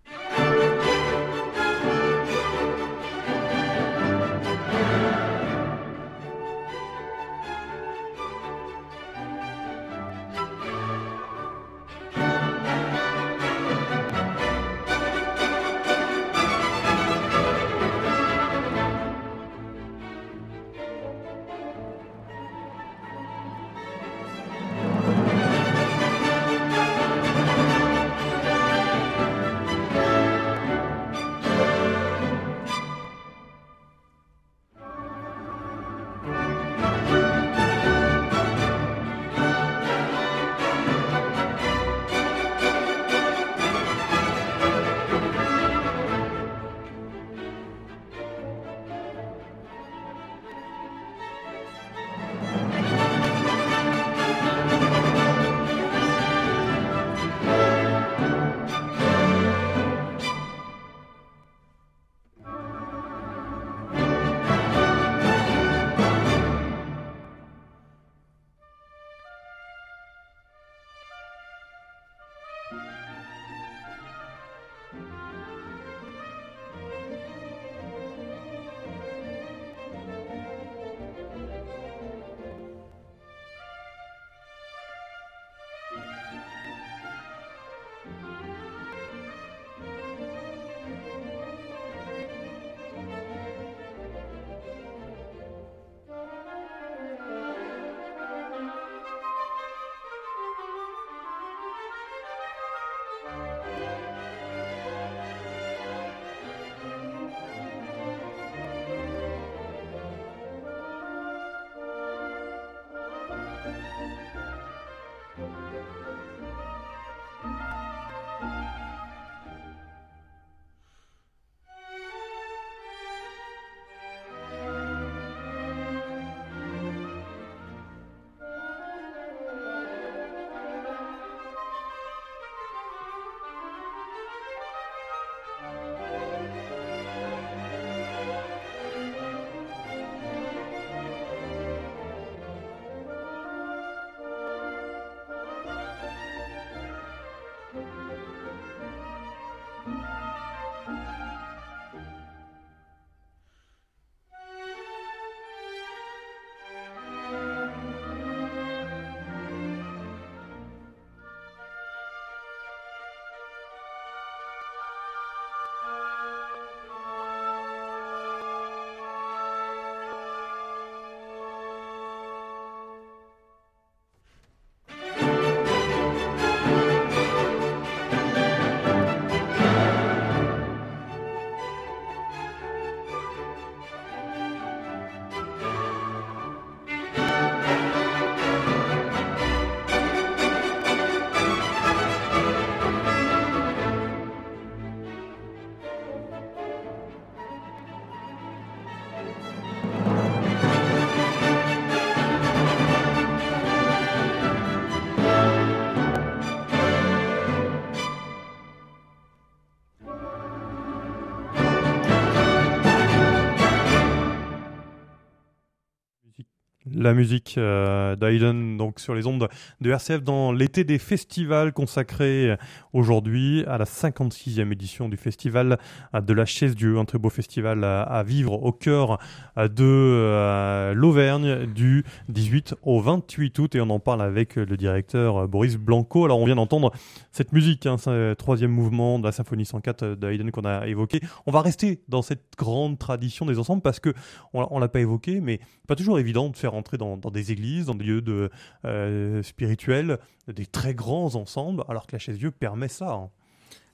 La 217.08 217.14
musique 217.14 217.37
euh, 217.56 218.16
d'Aiden 218.16 218.76
donc 218.76 219.00
sur 219.00 219.14
les 219.14 219.26
ondes 219.26 219.48
de 219.80 219.90
RCF 219.90 220.22
dans 220.22 220.52
l'été 220.52 220.84
des 220.84 220.98
festivals 220.98 221.72
consacré 221.72 222.56
aujourd'hui 222.92 223.64
à 223.66 223.78
la 223.78 223.84
56e 223.84 224.72
édition 224.72 225.08
du 225.08 225.16
festival 225.16 225.78
de 226.14 226.32
la 226.32 226.44
Chaise 226.44 226.74
Dieu, 226.74 226.98
un 226.98 227.04
très 227.04 227.18
beau 227.18 227.30
festival 227.30 227.84
à, 227.84 228.22
vivre 228.22 228.62
au 228.62 228.72
cœur 228.72 229.18
de 229.56 229.70
euh, 229.80 230.94
l'Auvergne 230.94 231.66
du 231.66 232.04
18 232.28 232.74
au 232.82 233.00
28 233.00 233.58
août 233.58 233.74
et 233.74 233.80
on 233.80 233.90
en 233.90 234.00
parle 234.00 234.22
avec 234.22 234.56
le 234.56 234.76
directeur 234.76 235.48
Boris 235.48 235.76
Blanco. 235.76 236.24
Alors 236.24 236.40
on 236.40 236.44
vient 236.44 236.56
d'entendre 236.56 236.92
cette 237.32 237.52
musique, 237.52 237.86
hein, 237.86 237.96
troisième 238.36 238.72
mouvement 238.72 239.18
de 239.18 239.24
la 239.24 239.32
symphonie 239.32 239.64
104 239.64 240.16
d'Aiden 240.16 240.50
qu'on 240.50 240.64
a 240.64 240.86
évoqué. 240.86 241.20
On 241.46 241.52
va 241.52 241.62
rester 241.62 242.02
dans 242.08 242.22
cette 242.22 242.44
grande 242.58 242.98
tradition 242.98 243.46
des 243.46 243.58
ensembles 243.58 243.82
parce 243.82 244.00
que 244.00 244.12
on, 244.52 244.78
l'a 244.78 244.88
pas 244.88 245.00
évoqué, 245.00 245.40
mais 245.40 245.60
pas 245.86 245.96
toujours 245.96 246.18
évident 246.18 246.48
de 246.48 246.56
faire 246.56 246.74
entrer 246.74 246.98
dans, 246.98 247.16
des 247.16 247.37
églises, 247.40 247.86
dans 247.86 247.94
des 247.94 248.04
lieux 248.04 248.50
euh, 248.84 249.42
spirituels, 249.42 250.18
des 250.46 250.66
très 250.66 250.94
grands 250.94 251.34
ensembles, 251.34 251.84
alors 251.88 252.06
que 252.06 252.12
la 252.12 252.18
chaise 252.18 252.38
Dieu 252.38 252.50
permet 252.50 252.88
ça. 252.88 253.12
Hein. 253.12 253.30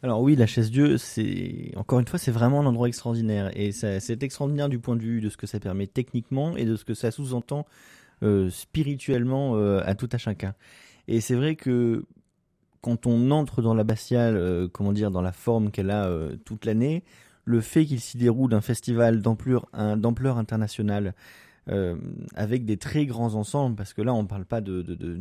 Alors 0.02 0.20
oui, 0.20 0.36
la 0.36 0.46
chaise 0.46 0.70
Dieu, 0.70 0.98
c'est 0.98 1.72
encore 1.76 2.00
une 2.00 2.06
fois, 2.06 2.18
c'est 2.18 2.30
vraiment 2.30 2.60
un 2.60 2.66
endroit 2.66 2.88
extraordinaire 2.88 3.50
et 3.56 3.72
c'est 3.72 4.22
extraordinaire 4.22 4.68
du 4.68 4.78
point 4.78 4.96
de 4.96 5.02
vue 5.02 5.20
de 5.20 5.30
ce 5.30 5.36
que 5.36 5.46
ça 5.46 5.60
permet 5.60 5.86
techniquement 5.86 6.56
et 6.56 6.64
de 6.64 6.76
ce 6.76 6.84
que 6.84 6.94
ça 6.94 7.10
sous-entend 7.10 7.66
euh, 8.22 8.50
spirituellement 8.50 9.56
euh, 9.56 9.80
à 9.84 9.94
tout 9.94 10.08
à 10.12 10.18
chacun. 10.18 10.54
Et 11.08 11.20
c'est 11.20 11.34
vrai 11.34 11.56
que 11.56 12.04
quand 12.82 13.06
on 13.06 13.30
entre 13.30 13.62
dans 13.62 13.72
l'abbatiale, 13.72 14.68
comment 14.72 14.92
dire, 14.92 15.10
dans 15.10 15.22
la 15.22 15.32
forme 15.32 15.70
qu'elle 15.70 15.90
a 15.90 16.10
toute 16.44 16.66
l'année, 16.66 17.02
le 17.44 17.60
fait 17.60 17.84
qu'il 17.84 18.00
s'y 18.00 18.16
déroule 18.16 18.52
un 18.54 18.60
festival 18.60 19.22
d'ampleur 19.22 19.66
internationale 20.38 21.14
euh, 21.70 21.96
avec 22.34 22.66
des 22.66 22.76
très 22.76 23.06
grands 23.06 23.34
ensembles, 23.36 23.74
parce 23.74 23.94
que 23.94 24.02
là, 24.02 24.12
on 24.12 24.22
ne 24.22 24.28
parle 24.28 24.44
pas 24.44 24.60
de, 24.60 24.82
de, 24.82 24.94
de, 24.94 25.16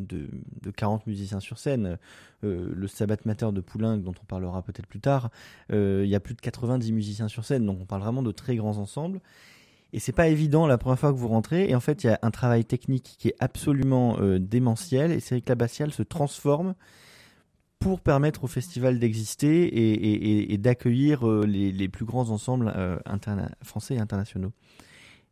de, 0.61 0.71
40 0.71 1.07
musiciens 1.07 1.39
sur 1.39 1.57
scène. 1.57 1.97
Euh, 2.43 2.69
le 2.75 2.87
Sabbat 2.87 3.17
Mater 3.23 3.51
de 3.53 3.61
Poulenc, 3.61 3.97
dont 3.99 4.13
on 4.21 4.25
parlera 4.25 4.61
peut-être 4.61 4.87
plus 4.87 4.99
tard, 4.99 5.29
euh, 5.71 6.01
il 6.03 6.09
y 6.09 6.15
a 6.15 6.19
plus 6.19 6.35
de 6.35 6.41
90 6.41 6.91
musiciens 6.91 7.29
sur 7.29 7.45
scène, 7.45 7.65
donc 7.65 7.79
on 7.79 7.85
parle 7.85 8.01
vraiment 8.01 8.23
de 8.23 8.31
très 8.31 8.57
grands 8.57 8.77
ensembles. 8.77 9.21
Et 9.93 9.99
c'est 9.99 10.11
pas 10.11 10.27
évident 10.27 10.67
la 10.67 10.77
première 10.77 10.99
fois 10.99 11.13
que 11.13 11.17
vous 11.17 11.29
rentrez. 11.29 11.69
Et 11.69 11.75
en 11.75 11.79
fait, 11.79 12.03
il 12.03 12.07
y 12.07 12.09
a 12.09 12.19
un 12.23 12.31
travail 12.31 12.65
technique 12.65 13.15
qui 13.19 13.27
est 13.27 13.35
absolument 13.39 14.17
démentiel. 14.39 15.11
Et 15.11 15.19
que 15.19 15.47
l'abbatiale 15.47 15.91
se 15.91 16.01
transforme 16.01 16.73
pour 17.77 18.01
permettre 18.01 18.43
au 18.43 18.47
festival 18.47 18.97
d'exister 18.97 20.51
et, 20.51 20.57
d'accueillir 20.57 21.27
les, 21.45 21.87
plus 21.89 22.05
grands 22.05 22.31
ensembles 22.31 22.73
français 23.61 23.93
et 23.93 23.99
internationaux. 23.99 24.51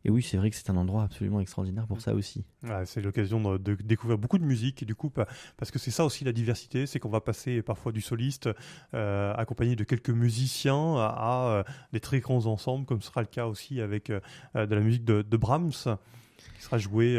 Et 0.04 0.10
oui, 0.10 0.22
c'est 0.22 0.36
vrai 0.36 0.50
que 0.50 0.56
c'est 0.56 0.70
un 0.70 0.76
endroit 0.76 1.04
absolument 1.04 1.40
extraordinaire 1.40 1.86
pour 1.86 2.00
ça 2.00 2.14
aussi. 2.14 2.44
c'est 2.84 3.00
l'occasion 3.00 3.56
de, 3.58 3.74
découvrir 3.74 4.18
beaucoup 4.18 4.38
de 4.38 4.44
musique 4.44 4.82
et 4.82 4.86
du 4.86 4.94
coup, 4.94 5.10
parce 5.10 5.70
que 5.70 5.78
c'est 5.78 5.90
ça 5.90 6.04
aussi 6.04 6.24
la 6.24 6.32
diversité, 6.32 6.86
c'est 6.86 6.98
qu'on 6.98 7.08
va 7.08 7.20
passer 7.20 7.62
parfois 7.62 7.92
du 7.92 8.00
soliste 8.00 8.48
euh, 8.94 9.34
accompagné 9.34 9.76
de 9.76 9.84
quelques 9.84 10.10
musiciens 10.10 10.96
à, 10.96 11.46
euh, 11.48 11.62
des 11.92 12.00
très 12.00 12.20
grands 12.20 12.46
ensembles, 12.46 12.84
comme 12.84 13.02
sera 13.02 13.20
le 13.20 13.26
cas 13.26 13.46
aussi 13.46 13.80
avec 13.80 14.10
euh, 14.10 14.20
de 14.54 14.74
la 14.74 14.80
musique 14.80 15.04
de, 15.04 15.36
Brahms 15.36 15.70
qui 16.56 16.62
sera 16.62 16.78
jouée 16.78 17.16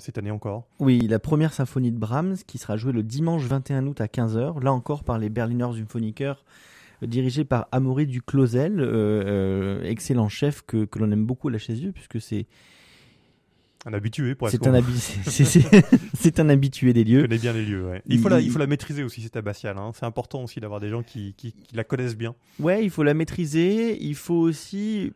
cette 0.00 0.18
année 0.18 0.30
encore. 0.30 0.66
Oui, 0.80 1.00
la 1.06 1.18
première 1.18 1.52
symphonie 1.52 1.92
de 1.92 1.98
Brahms 1.98 2.36
qui 2.46 2.58
sera 2.58 2.76
jouée 2.76 2.92
le 2.92 3.02
dimanche 3.02 3.42
21 3.42 3.86
août 3.86 4.00
à 4.00 4.06
15h, 4.06 4.62
là 4.62 4.72
encore 4.72 5.04
par 5.04 5.18
les 5.18 5.28
Berliner 5.28 5.68
Symphoniker 5.72 6.44
dirigé 7.02 7.44
par 7.44 7.68
Amaury 7.72 8.06
Duclosel, 8.06 8.80
euh, 8.80 8.84
euh, 8.84 9.82
excellent 9.84 10.28
chef 10.28 10.62
que, 10.62 10.84
que 10.84 10.98
l'on 10.98 11.10
aime 11.10 11.24
beaucoup 11.24 11.48
à 11.48 11.52
la 11.52 11.58
chaise 11.58 11.80
puisque 11.94 12.20
c'est 12.20 12.46
un 13.86 13.94
habitué 13.94 14.34
pour 14.34 14.50
C'est 14.50 14.66
un, 14.66 14.82
c'est 16.14 16.38
un 16.38 16.48
habitué 16.50 16.92
des 16.92 17.02
lieux. 17.02 17.20
Il 17.20 17.22
connaît 17.22 17.38
bien 17.38 17.52
les 17.54 17.64
lieux. 17.64 17.92
Il, 18.06 18.18
faut 18.18 18.28
la, 18.28 18.40
il 18.40 18.50
faut 18.50 18.58
la 18.58 18.66
maîtriser 18.66 19.02
aussi 19.02 19.22
cette 19.22 19.36
abbatiale. 19.36 19.78
Hein. 19.78 19.92
C'est 19.94 20.04
important 20.04 20.44
aussi 20.44 20.60
d'avoir 20.60 20.80
des 20.80 20.90
gens 20.90 21.02
qui, 21.02 21.34
qui, 21.34 21.54
la 21.72 21.84
connaissent 21.84 22.16
bien. 22.16 22.34
Ouais, 22.58 22.84
il 22.84 22.90
faut 22.90 23.02
la 23.02 23.14
maîtriser. 23.14 24.02
Il 24.02 24.16
faut 24.16 24.34
aussi 24.34 25.12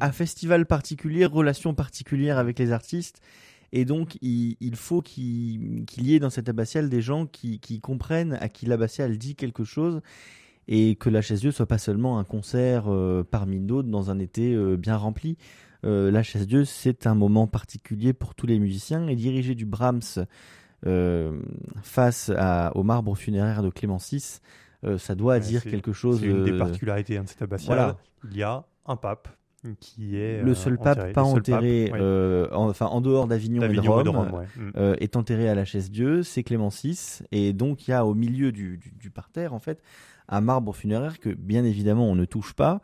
un 0.00 0.12
festival 0.12 0.64
particulier, 0.64 1.26
relation 1.26 1.74
particulière 1.74 2.38
avec 2.38 2.58
les 2.58 2.72
artistes. 2.72 3.20
Et 3.72 3.84
donc, 3.84 4.16
il, 4.22 4.56
il 4.60 4.76
faut 4.76 5.02
qu'il 5.02 5.84
y 5.98 6.14
ait 6.14 6.18
dans 6.18 6.30
cette 6.30 6.48
abbatiale 6.48 6.88
des 6.88 7.02
gens 7.02 7.26
qui, 7.26 7.60
qui 7.60 7.80
comprennent 7.80 8.38
à 8.40 8.48
qui 8.48 8.64
l'abbatiale 8.64 9.18
dit 9.18 9.36
quelque 9.36 9.62
chose 9.62 10.00
et 10.70 10.94
que 10.94 11.10
la 11.10 11.20
chaise 11.20 11.40
Dieu 11.40 11.50
soit 11.50 11.66
pas 11.66 11.78
seulement 11.78 12.18
un 12.18 12.24
concert 12.24 12.84
euh, 12.86 13.26
parmi 13.28 13.58
d'autres 13.58 13.88
dans 13.88 14.10
un 14.10 14.20
été 14.20 14.54
euh, 14.54 14.76
bien 14.76 14.96
rempli. 14.96 15.36
Euh, 15.84 16.12
la 16.12 16.22
chaise 16.22 16.46
Dieu, 16.46 16.64
c'est 16.64 17.08
un 17.08 17.16
moment 17.16 17.48
particulier 17.48 18.12
pour 18.12 18.36
tous 18.36 18.46
les 18.46 18.58
musiciens 18.58 19.08
et 19.08 19.16
diriger 19.16 19.54
du 19.54 19.66
Brahms 19.66 20.24
face 21.82 22.32
à, 22.34 22.72
au 22.74 22.82
marbre 22.84 23.14
funéraire 23.14 23.62
de 23.62 23.68
Clément 23.68 23.98
VI, 23.98 24.40
ça 24.96 25.14
doit 25.14 25.38
dire 25.38 25.62
quelque 25.62 25.92
chose. 25.92 26.20
C'est 26.20 26.26
une 26.26 26.42
des 26.42 26.56
particularités 26.56 27.18
hein, 27.18 27.24
de 27.24 27.28
cette 27.28 27.42
abbatiale. 27.42 27.96
Il 28.30 28.36
y 28.38 28.42
a 28.42 28.64
un 28.86 28.96
pape 28.96 29.28
qui 29.78 30.16
est 30.16 30.42
le 30.42 30.54
seul 30.54 30.78
pape 30.78 31.12
pas 31.12 31.22
enterré, 31.22 31.92
enfin 32.52 32.86
en 32.86 33.00
dehors 33.00 33.26
d'Avignon 33.26 33.62
et 33.62 33.74
de 33.74 33.88
Rome, 33.88 34.44
mm. 34.56 34.94
est 34.98 35.16
enterré 35.16 35.48
à 35.48 35.54
la 35.54 35.64
chaise 35.64 35.90
Dieu, 35.90 36.22
c'est 36.22 36.42
Clément 36.42 36.68
VI, 36.68 37.20
et 37.32 37.52
donc 37.52 37.86
il 37.86 37.90
y 37.90 37.94
a 37.94 38.06
au 38.06 38.14
milieu 38.14 38.52
du, 38.52 38.78
du, 38.78 38.92
du 38.92 39.10
parterre 39.10 39.54
en 39.54 39.58
fait 39.58 39.82
un 40.30 40.40
marbre 40.40 40.74
funéraire 40.74 41.18
que 41.18 41.28
bien 41.28 41.64
évidemment 41.64 42.08
on 42.08 42.14
ne 42.14 42.24
touche 42.24 42.54
pas. 42.54 42.80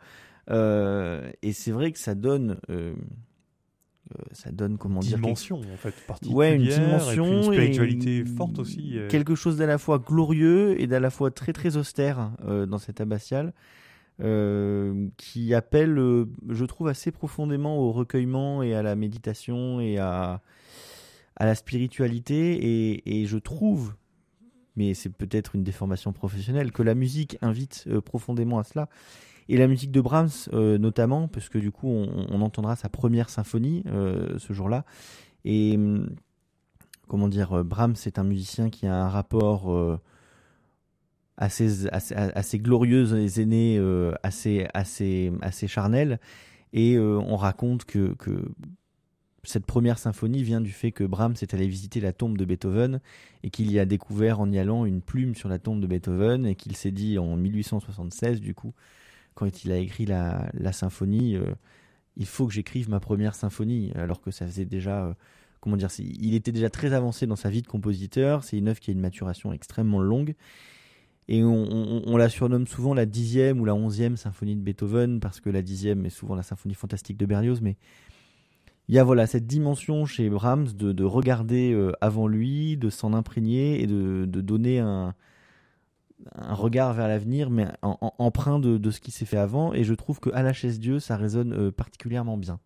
Euh, 0.49 1.29
et 1.41 1.53
c'est 1.53 1.71
vrai 1.71 1.91
que 1.91 1.99
ça 1.99 2.15
donne, 2.15 2.57
euh, 2.69 2.93
euh, 2.93 4.23
ça 4.31 4.51
donne 4.51 4.77
comment 4.77 4.99
dire, 4.99 5.17
dimension 5.17 5.59
en 5.59 5.77
fait 5.77 5.93
particulière, 6.07 6.37
ouais, 6.37 6.55
une 6.55 6.67
dimension, 6.67 7.25
et 7.25 7.35
une 7.37 7.43
spiritualité 7.43 8.23
forte 8.25 8.59
aussi. 8.59 8.97
Quelque 9.09 9.35
chose 9.35 9.57
d'à 9.57 9.65
la 9.65 9.77
fois 9.77 9.99
glorieux 9.99 10.79
et 10.79 10.87
d'à 10.87 10.99
la 10.99 11.09
fois 11.09 11.31
très 11.31 11.53
très 11.53 11.75
austère 11.77 12.31
dans 12.45 12.77
cette 12.77 13.01
abbatiale. 13.01 13.53
Qui 14.19 15.53
appelle, 15.53 15.95
je 16.49 16.65
trouve, 16.65 16.87
assez 16.87 17.11
profondément 17.11 17.77
au 17.77 17.91
recueillement 17.91 18.63
et 18.63 18.73
à 18.73 18.81
la 18.81 18.95
méditation 18.95 19.79
et 19.79 19.97
à, 19.97 20.41
à 21.35 21.45
la 21.45 21.55
spiritualité. 21.55 22.53
Et, 22.53 23.21
et 23.21 23.25
je 23.25 23.37
trouve 23.37 23.93
mais 24.77 24.93
c'est 24.93 25.09
peut-être 25.09 25.55
une 25.55 25.63
déformation 25.63 26.13
professionnelle, 26.13 26.71
que 26.71 26.83
la 26.83 26.95
musique 26.95 27.37
invite 27.41 27.85
euh, 27.87 27.99
profondément 27.99 28.59
à 28.59 28.63
cela. 28.63 28.87
Et 29.49 29.57
la 29.57 29.67
musique 29.67 29.91
de 29.91 30.01
Brahms, 30.01 30.29
euh, 30.53 30.77
notamment, 30.77 31.27
parce 31.27 31.49
que 31.49 31.57
du 31.57 31.71
coup, 31.71 31.87
on, 31.87 32.41
entendra 32.41 32.75
sa 32.75 32.87
première 32.87 33.29
symphonie 33.29 33.83
euh, 33.87 34.37
ce 34.37 34.53
jour-là. 34.53 34.85
Et 35.45 35.75
hum, 35.75 36.09
comment 37.07 37.27
dire, 37.27 37.63
Brahms 37.65 37.95
est 38.05 38.19
un 38.19 38.23
musicien 38.23 38.69
qui 38.69 38.85
a 38.85 38.95
un 38.95 39.09
rapport 39.09 39.99
assez, 41.37 41.87
assez, 41.87 42.15
assez, 42.15 42.59
glorieux 42.59 43.03
les 43.15 43.41
aînés, 43.41 43.79
assez, 44.23 44.67
assez, 44.73 45.31
assez 45.41 45.67
charnel. 45.67 46.19
Et 46.73 46.97
on 46.99 47.37
raconte 47.37 47.85
que, 47.85 48.15
cette 49.43 49.65
première 49.65 49.97
symphonie 49.97 50.43
vient 50.43 50.59
du 50.59 50.71
fait 50.71 50.91
que 50.91 51.05
Brahms 51.05 51.35
est 51.41 51.53
allé 51.53 51.67
visiter 51.67 52.01
la 52.01 52.11
tombe 52.11 52.37
de 52.37 52.43
Beethoven 52.43 52.99
et 53.43 53.49
qu'il 53.49 53.71
y 53.71 53.79
a 53.79 53.85
découvert 53.85 54.41
en 54.41 54.51
y 54.51 54.59
allant 54.59 54.85
une 54.85 55.01
plume 55.01 55.35
sur 55.35 55.47
la 55.47 55.57
tombe 55.57 55.79
de 55.79 55.87
Beethoven 55.87 56.45
et 56.45 56.55
qu'il 56.55 56.75
s'est 56.75 56.91
dit 56.91 57.17
en 57.17 57.37
1876 57.37 58.41
du 58.41 58.53
coup 58.53 58.73
quand 59.37 59.63
il 59.63 59.71
a 59.71 59.77
écrit 59.77 60.05
la, 60.05 60.49
symphonie 60.73 61.35
euh, 61.35 61.53
il 62.17 62.25
faut 62.25 62.47
que 62.47 62.53
j'écrive 62.53 62.89
ma 62.89 62.99
première 62.99 63.35
symphonie. 63.35 63.91
Alors 63.95 64.19
que 64.19 64.31
ça 64.31 64.45
faisait 64.45 64.65
déjà 64.65 65.05
euh, 65.05 65.13
comment 65.61 65.77
dire 65.77 65.89
il 65.99 66.33
était 66.33 66.51
déjà 66.51 66.69
très 66.69 66.91
avancé 66.93 67.27
dans 67.27 67.35
sa 67.35 67.49
vie 67.49 67.61
de 67.61 67.67
compositeur. 67.67 68.43
C'est 68.43 68.57
une 68.57 68.67
œuvre 68.67 68.79
qui 68.79 68.89
a 68.89 68.93
une 68.93 68.99
maturation 68.99 69.53
extrêmement 69.53 70.01
longue 70.01 70.35
et 71.29 71.43
on, 71.43 72.15
la 72.15 72.29
surnomme 72.29 72.67
souvent 72.67 72.93
la 72.93 73.05
dixième 73.05 73.59
ou 73.59 73.65
la 73.65 73.75
onzième 73.75 74.15
symphonie 74.15 74.55
de 74.55 74.61
Beethoven 74.61 75.19
parce 75.19 75.41
que 75.41 75.49
la 75.49 75.61
dixième 75.61 76.05
est 76.05 76.09
souvent 76.09 76.35
la 76.35 76.43
symphonie 76.43 76.73
fantastique 76.73 77.17
de 77.17 77.25
Berlioz 77.25 77.59
mais 77.61 77.75
il 78.89 78.95
y 78.95 78.99
a 78.99 79.03
voilà 79.03 79.27
cette 79.27 79.45
dimension 79.45 80.05
chez 80.05 80.29
Brahms 80.29 80.67
de, 80.73 80.93
de 80.93 81.03
regarder 81.03 81.73
euh, 81.73 81.91
avant 81.99 82.27
lui, 82.27 82.77
de 82.77 82.89
s'en 82.89 83.13
imprégner 83.13 83.81
et 83.81 83.87
de, 83.87 84.25
donner 84.25 84.79
un, 84.79 85.13
regard 86.35 86.93
vers 86.93 87.09
l'avenir, 87.09 87.49
mais 87.49 87.67
en, 87.81 88.13
emprunt 88.17 88.59
de, 88.59 88.91
ce 88.91 89.01
qui 89.01 89.11
s'est 89.11 89.25
fait 89.25 89.37
avant. 89.37 89.73
Et 89.73 89.83
je 89.83 89.93
trouve 89.93 90.21
que 90.21 90.29
à 90.29 90.41
la 90.41 90.53
chaise 90.53 90.79
Dieu, 90.79 90.99
ça 90.99 91.17
résonne 91.17 91.53
euh, 91.53 91.71
particulièrement 91.71 92.37
bien. 92.37 92.59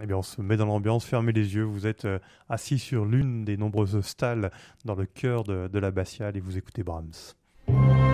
Eh 0.00 0.06
bien, 0.06 0.18
on 0.18 0.22
se 0.22 0.40
met 0.40 0.56
dans 0.56 0.66
l'ambiance, 0.66 1.04
fermez 1.04 1.32
les 1.32 1.54
yeux. 1.56 1.64
Vous 1.64 1.86
êtes 1.86 2.04
euh, 2.04 2.20
assis 2.48 2.78
sur 2.78 3.04
l'une 3.04 3.44
des 3.44 3.56
nombreuses 3.56 4.00
stalles 4.02 4.52
dans 4.84 4.94
le 4.94 5.06
cœur 5.06 5.42
de, 5.42 5.66
de 5.66 5.78
l'abbatiale 5.80 6.36
et 6.36 6.40
vous 6.40 6.56
écoutez 6.56 6.84
Brahms. 6.84 7.34
thank 7.66 7.98
you 7.98 8.05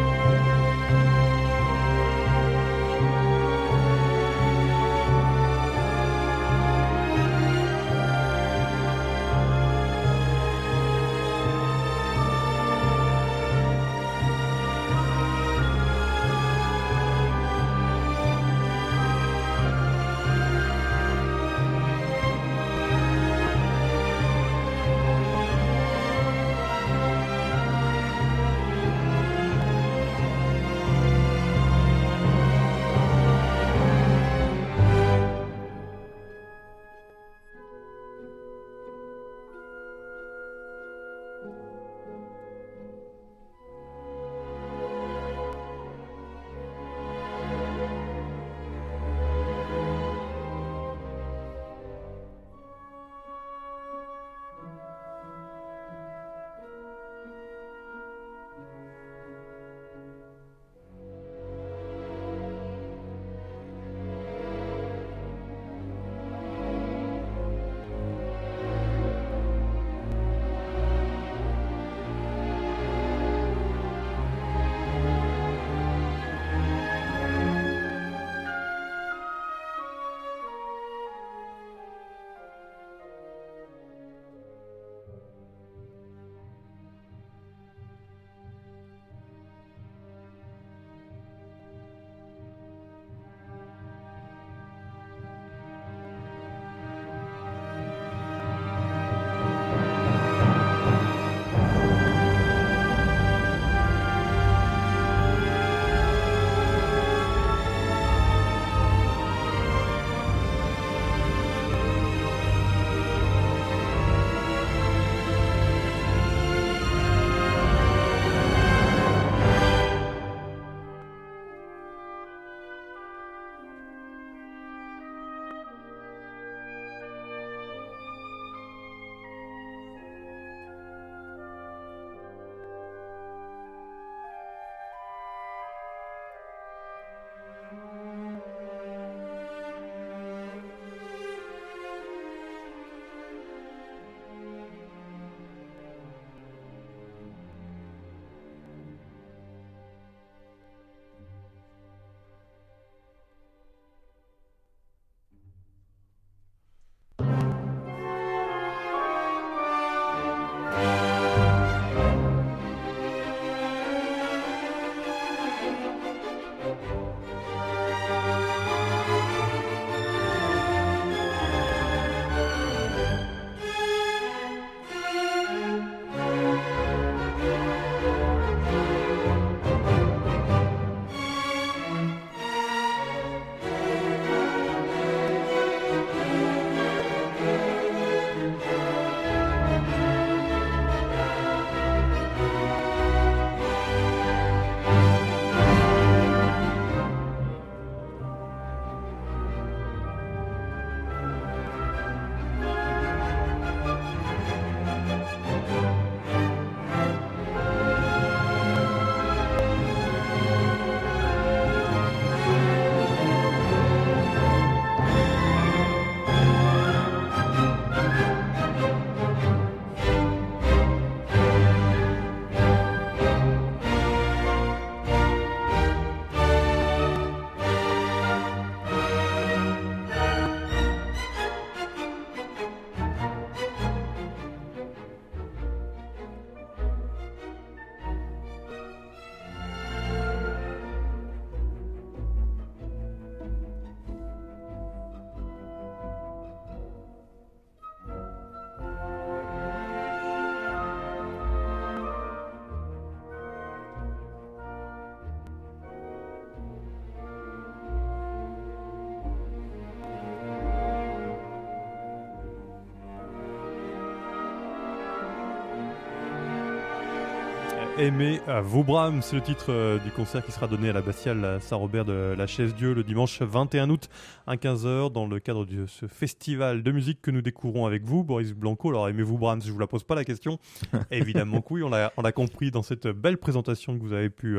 aimer 268.03 268.41
vos 268.65 268.83
Brahms, 268.83 269.23
c'est 269.23 269.37
le 269.37 269.43
titre 269.43 270.01
du 270.03 270.11
concert 270.11 270.45
qui 270.45 270.51
sera 270.51 270.67
donné 270.67 270.91
à 270.91 270.93
la 270.93 271.03
Bastille 271.03 271.41
Saint-Robert 271.61 272.05
de 272.05 272.35
la 272.37 272.49
Chaise-Dieu 272.49 272.95
le 272.95 273.05
dimanche 273.05 273.41
21 273.41 273.91
août 273.91 274.09
à 274.49 274.57
15h 274.57 275.12
dans 275.12 275.25
le 275.25 275.38
cadre 275.38 275.65
de 275.65 275.87
ce 275.87 276.09
festival 276.09 276.83
de 276.83 276.91
musique 276.91 277.23
que 277.23 277.31
nous 277.31 277.43
découvrons 277.43 277.87
avec 277.87 278.03
vous, 278.03 278.25
Boris 278.25 278.55
Blanco. 278.55 278.88
Alors 278.88 279.09
aimez-vous 279.09 279.38
Brahms 279.38 279.62
Je 279.65 279.71
vous 279.71 279.79
la 279.79 279.87
pose 279.87 280.03
pas 280.03 280.17
la 280.17 280.25
question. 280.25 280.59
Évidemment 281.12 281.61
que 281.61 281.75
oui, 281.75 281.83
on 281.85 281.91
l'a 281.91 282.33
compris 282.33 282.73
dans 282.73 282.83
cette 282.83 283.07
belle 283.07 283.38
présentation 283.38 283.97
que 283.97 284.03
vous 284.03 284.12
avez 284.12 284.31
pu 284.31 284.59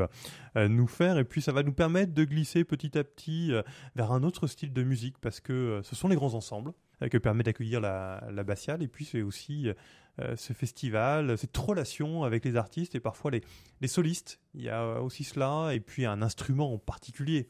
nous 0.56 0.88
faire. 0.88 1.18
Et 1.18 1.26
puis 1.26 1.42
ça 1.42 1.52
va 1.52 1.64
nous 1.64 1.74
permettre 1.74 2.14
de 2.14 2.24
glisser 2.24 2.64
petit 2.64 2.98
à 2.98 3.04
petit 3.04 3.52
vers 3.96 4.14
un 4.14 4.24
autre 4.24 4.48
style 4.48 4.72
de 4.72 4.84
musique 4.84 5.18
parce 5.20 5.42
que 5.42 5.82
ce 5.84 5.98
sont 5.98 6.08
les 6.08 6.16
grands 6.16 6.34
ensembles 6.34 6.72
que 7.10 7.18
permet 7.18 7.44
d'accueillir 7.44 7.82
la, 7.82 8.24
la 8.32 8.44
Et 8.80 8.88
puis 8.88 9.04
c'est 9.04 9.22
aussi 9.22 9.68
euh, 10.20 10.36
ce 10.36 10.54
festival, 10.54 11.38
cette 11.38 11.56
relation 11.58 12.24
avec 12.24 12.46
les 12.46 12.56
artistes 12.56 12.96
et 12.96 13.00
parfois 13.00 13.32
les, 13.32 13.42
les, 13.82 13.88
solistes. 13.88 14.40
Il 14.54 14.62
y 14.62 14.70
a 14.70 15.02
aussi 15.02 15.24
cela, 15.24 15.74
et 15.74 15.80
puis 15.80 16.06
un 16.06 16.22
instrument 16.22 16.74
en 16.74 16.78
particulier. 16.78 17.50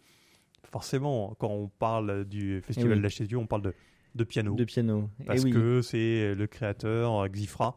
Forcément, 0.72 1.36
quand 1.40 1.50
on 1.50 1.68
parle 1.68 2.26
du 2.26 2.62
festival 2.62 2.94
eh 2.94 2.98
de 2.98 3.02
la 3.02 3.10
Chaise 3.10 3.28
on 3.36 3.48
parle 3.48 3.64
de, 3.64 3.74
de 4.16 4.24
piano. 4.24 4.56
De 4.56 4.64
piano. 4.64 5.10
Eh 5.20 5.26
Parce 5.26 5.44
que 5.44 5.82
c'est 5.82 6.34
le 6.36 6.48
créateur, 6.48 7.28
Xifra, 7.28 7.76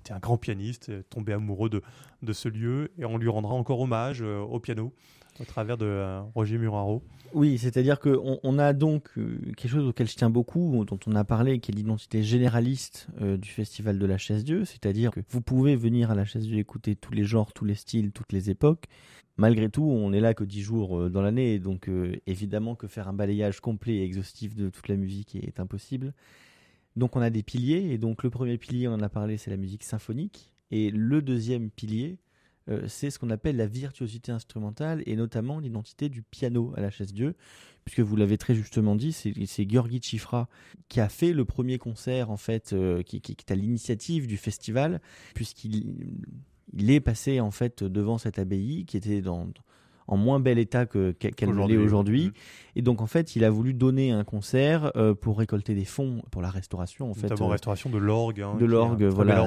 était 0.00 0.12
un 0.12 0.18
grand 0.18 0.38
pianiste, 0.38 1.08
tombé 1.10 1.32
amoureux 1.32 1.68
de, 1.68 1.82
de 2.22 2.32
ce 2.32 2.48
lieu, 2.48 2.92
et 2.98 3.04
on 3.04 3.18
lui 3.18 3.28
rendra 3.28 3.54
encore 3.54 3.80
hommage 3.80 4.22
euh, 4.22 4.38
au 4.38 4.60
piano 4.60 4.94
au 5.40 5.44
travers 5.44 5.78
de 5.78 5.86
euh, 5.86 6.20
Roger 6.34 6.58
Muraro. 6.58 7.02
Oui, 7.34 7.58
c'est-à-dire 7.58 8.00
qu'on 8.00 8.40
on 8.42 8.58
a 8.58 8.72
donc 8.72 9.10
euh, 9.18 9.38
quelque 9.56 9.68
chose 9.68 9.86
auquel 9.86 10.08
je 10.08 10.16
tiens 10.16 10.30
beaucoup, 10.30 10.84
dont 10.86 10.98
on 11.06 11.14
a 11.14 11.24
parlé, 11.24 11.60
qui 11.60 11.72
est 11.72 11.74
l'identité 11.74 12.22
généraliste 12.22 13.08
euh, 13.20 13.36
du 13.36 13.48
Festival 13.48 13.98
de 13.98 14.06
la 14.06 14.18
Chaise-Dieu, 14.18 14.64
c'est-à-dire 14.64 15.10
que 15.10 15.20
vous 15.28 15.40
pouvez 15.40 15.76
venir 15.76 16.10
à 16.10 16.14
la 16.14 16.24
Chaise-Dieu 16.24 16.58
écouter 16.58 16.96
tous 16.96 17.12
les 17.12 17.24
genres, 17.24 17.52
tous 17.52 17.64
les 17.64 17.74
styles, 17.74 18.12
toutes 18.12 18.32
les 18.32 18.50
époques. 18.50 18.84
Malgré 19.36 19.68
tout, 19.68 19.84
on 19.84 20.12
est 20.12 20.20
là 20.20 20.34
que 20.34 20.42
dix 20.42 20.62
jours 20.62 21.08
dans 21.10 21.22
l'année, 21.22 21.60
donc 21.60 21.88
évidemment 22.26 22.74
que 22.74 22.88
faire 22.88 23.06
un 23.06 23.12
balayage 23.12 23.60
complet 23.60 23.98
et 23.98 24.02
exhaustif 24.02 24.56
de 24.56 24.68
toute 24.68 24.88
la 24.88 24.96
musique 24.96 25.36
est 25.36 25.60
impossible. 25.60 26.12
Donc 26.96 27.14
on 27.14 27.20
a 27.20 27.30
des 27.30 27.44
piliers, 27.44 27.92
et 27.92 27.98
donc 27.98 28.24
le 28.24 28.30
premier 28.30 28.58
pilier, 28.58 28.88
on 28.88 28.94
en 28.94 29.00
a 29.00 29.08
parlé, 29.08 29.36
c'est 29.36 29.50
la 29.50 29.56
musique 29.56 29.84
symphonique, 29.84 30.52
et 30.72 30.90
le 30.90 31.22
deuxième 31.22 31.70
pilier, 31.70 32.18
euh, 32.68 32.82
c'est 32.86 33.10
ce 33.10 33.18
qu'on 33.18 33.30
appelle 33.30 33.56
la 33.56 33.66
virtuosité 33.66 34.32
instrumentale 34.32 35.02
et 35.06 35.16
notamment 35.16 35.58
l'identité 35.58 36.08
du 36.08 36.22
piano 36.22 36.72
à 36.76 36.80
la 36.80 36.90
chaise 36.90 37.12
Dieu, 37.12 37.34
puisque 37.84 38.00
vous 38.00 38.16
l'avez 38.16 38.36
très 38.36 38.54
justement 38.54 38.96
dit, 38.96 39.12
c'est 39.12 39.70
Georgi 39.70 40.00
Chifra 40.02 40.48
qui 40.88 41.00
a 41.00 41.08
fait 41.08 41.32
le 41.32 41.44
premier 41.44 41.78
concert 41.78 42.30
en 42.30 42.36
fait, 42.36 42.72
euh, 42.72 43.02
qui, 43.02 43.16
est 43.16 43.50
à 43.50 43.54
l'initiative 43.54 44.26
du 44.26 44.36
festival, 44.36 45.00
puisqu'il 45.34 46.90
est 46.90 47.00
passé 47.00 47.40
en 47.40 47.50
fait 47.50 47.82
devant 47.82 48.18
cette 48.18 48.38
abbaye 48.38 48.84
qui 48.84 48.96
était 48.96 49.22
dans 49.22 49.48
en 50.10 50.16
moins 50.16 50.40
bel 50.40 50.58
état 50.58 50.86
qu'elle 50.86 51.14
l'est 51.40 51.76
aujourd'hui. 51.76 52.32
Et 52.76 52.82
donc 52.82 53.02
en 53.02 53.06
fait, 53.06 53.36
il 53.36 53.44
a 53.44 53.50
voulu 53.50 53.74
donner 53.74 54.10
un 54.10 54.24
concert 54.24 54.90
euh, 54.96 55.14
pour 55.14 55.38
récolter 55.38 55.74
des 55.74 55.84
fonds 55.84 56.22
pour 56.30 56.40
la 56.40 56.50
restauration. 56.50 57.10
En 57.10 57.14
fait, 57.14 57.30
restauration 57.38 57.90
de 57.90 57.98
l'orgue. 57.98 58.40
Hein, 58.40 58.56
de 58.58 58.64
l'orgue, 58.64 59.04
voilà 59.04 59.46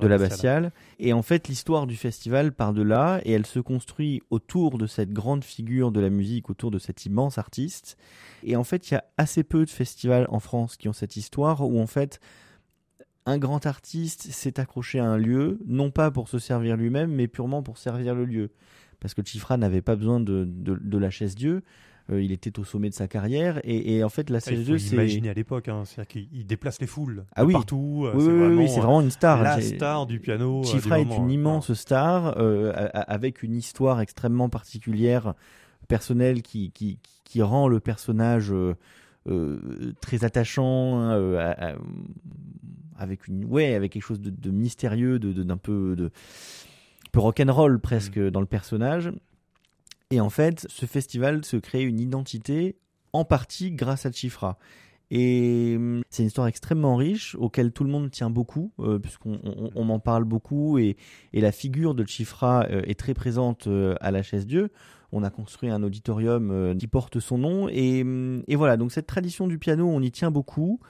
de 0.00 0.06
la 0.06 0.18
Bastiale. 0.18 0.72
Et 0.98 1.12
en 1.12 1.22
fait, 1.22 1.48
l'histoire 1.48 1.86
du 1.86 1.96
festival 1.96 2.52
part 2.52 2.72
de 2.72 2.82
là 2.82 3.20
et 3.24 3.32
elle 3.32 3.46
se 3.46 3.60
construit 3.60 4.22
autour 4.30 4.78
de 4.78 4.86
cette 4.86 5.12
grande 5.12 5.44
figure 5.44 5.92
de 5.92 6.00
la 6.00 6.10
musique, 6.10 6.50
autour 6.50 6.70
de 6.70 6.78
cet 6.78 7.06
immense 7.06 7.38
artiste. 7.38 7.96
Et 8.42 8.56
en 8.56 8.64
fait, 8.64 8.90
il 8.90 8.94
y 8.94 8.96
a 8.96 9.04
assez 9.16 9.44
peu 9.44 9.64
de 9.64 9.70
festivals 9.70 10.26
en 10.30 10.40
France 10.40 10.76
qui 10.76 10.88
ont 10.88 10.92
cette 10.92 11.16
histoire 11.16 11.60
où 11.62 11.80
en 11.80 11.86
fait, 11.86 12.20
un 13.26 13.38
grand 13.38 13.66
artiste 13.66 14.30
s'est 14.30 14.60
accroché 14.60 14.98
à 14.98 15.06
un 15.06 15.16
lieu, 15.16 15.58
non 15.66 15.90
pas 15.90 16.10
pour 16.10 16.28
se 16.28 16.38
servir 16.38 16.76
lui-même, 16.76 17.10
mais 17.10 17.28
purement 17.28 17.62
pour 17.62 17.78
servir 17.78 18.14
le 18.14 18.24
lieu. 18.24 18.50
Parce 19.00 19.14
que 19.14 19.22
Chifra 19.24 19.56
n'avait 19.56 19.82
pas 19.82 19.96
besoin 19.96 20.20
de, 20.20 20.44
de 20.46 20.98
la 20.98 21.10
chaise 21.10 21.34
Dieu. 21.34 21.62
Euh, 22.12 22.22
il 22.22 22.32
était 22.32 22.58
au 22.58 22.64
sommet 22.64 22.90
de 22.90 22.94
sa 22.94 23.08
carrière 23.08 23.62
et, 23.64 24.04
en 24.04 24.10
fait 24.10 24.28
la 24.28 24.38
CSG 24.38 24.78
c'est 24.78 24.92
imaginer 24.92 25.30
à 25.30 25.32
l'époque 25.32 25.68
hein, 25.68 25.84
c'est-à-dire 25.86 26.08
qu'il 26.28 26.46
déplace 26.46 26.78
les 26.78 26.86
foules 26.86 27.24
ah 27.34 27.46
oui. 27.46 27.54
partout 27.54 28.02
euh, 28.04 28.12
oui, 28.14 28.20
c'est 28.22 28.30
vraiment, 28.30 28.66
c'est 28.66 28.80
vraiment 28.80 29.00
une 29.00 29.10
star 29.10 29.42
la 29.42 29.58
star 29.62 30.04
du 30.04 30.20
piano 30.20 30.60
euh, 30.60 30.64
Chifra 30.64 31.00
est 31.00 31.16
une 31.16 31.30
immense 31.30 31.72
star 31.72 32.36
avec 32.92 33.42
une 33.42 33.56
histoire 33.56 34.02
extrêmement 34.02 34.50
particulière 34.50 35.32
personnelle 35.88 36.42
qui, 36.42 36.72
qui, 36.72 36.98
qui 37.24 37.40
rend 37.40 37.68
le 37.68 37.80
personnage 37.80 38.52
très 40.02 40.24
attachant 40.24 41.00
hein, 41.00 41.74
avec 42.98 43.28
une 43.28 43.46
ouais 43.46 43.72
avec 43.72 43.92
quelque 43.92 44.02
chose 44.02 44.20
de, 44.20 44.50
mystérieux 44.50 45.18
de 45.18 45.42
d'un 45.42 45.56
peu 45.56 45.96
de 45.96 46.10
peu 47.12 47.20
rock'n'roll 47.20 47.80
presque 47.80 48.18
mm. 48.18 48.28
dans 48.28 48.40
le 48.40 48.46
personnage 48.46 49.10
et 50.10 50.20
en 50.20 50.30
fait, 50.30 50.66
ce 50.68 50.86
festival 50.86 51.44
se 51.44 51.56
crée 51.56 51.82
une 51.82 52.00
identité 52.00 52.76
en 53.12 53.24
partie 53.24 53.70
grâce 53.70 54.06
à 54.06 54.12
Chifra. 54.12 54.58
Et 55.10 55.74
hum, 55.76 56.02
c'est 56.10 56.22
une 56.22 56.28
histoire 56.28 56.46
extrêmement 56.46 56.96
riche, 56.96 57.34
auquel 57.36 57.72
tout 57.72 57.84
le 57.84 57.90
monde 57.90 58.10
tient 58.10 58.30
beaucoup, 58.30 58.72
euh, 58.80 58.98
puisqu'on 58.98 59.38
on, 59.74 59.88
en 59.88 59.98
parle 59.98 60.24
beaucoup, 60.24 60.78
et, 60.78 60.96
la 61.32 61.52
figure 61.52 61.94
de 61.94 62.04
Chifra 62.06 62.66
euh, 62.70 62.82
est 62.84 62.98
très 62.98 63.14
présente 63.14 63.66
euh, 63.66 63.94
à 64.00 64.10
la 64.10 64.22
chaise 64.22 64.46
Dieu. 64.46 64.70
On 65.12 65.22
a 65.22 65.30
construit 65.30 65.70
un 65.70 65.82
auditorium 65.84 66.76
qui 66.76 66.88
porte 66.88 67.20
son 67.20 67.38
nom, 67.38 67.64
hum, 67.66 68.42
et, 68.48 68.56
voilà, 68.56 68.76
donc 68.76 68.92
cette 68.92 69.06
tradition 69.06 69.46
du 69.46 69.58
piano, 69.58 69.88
on 69.88 70.00
y 70.00 70.10
tient 70.10 70.32
beaucoup, 70.32 70.80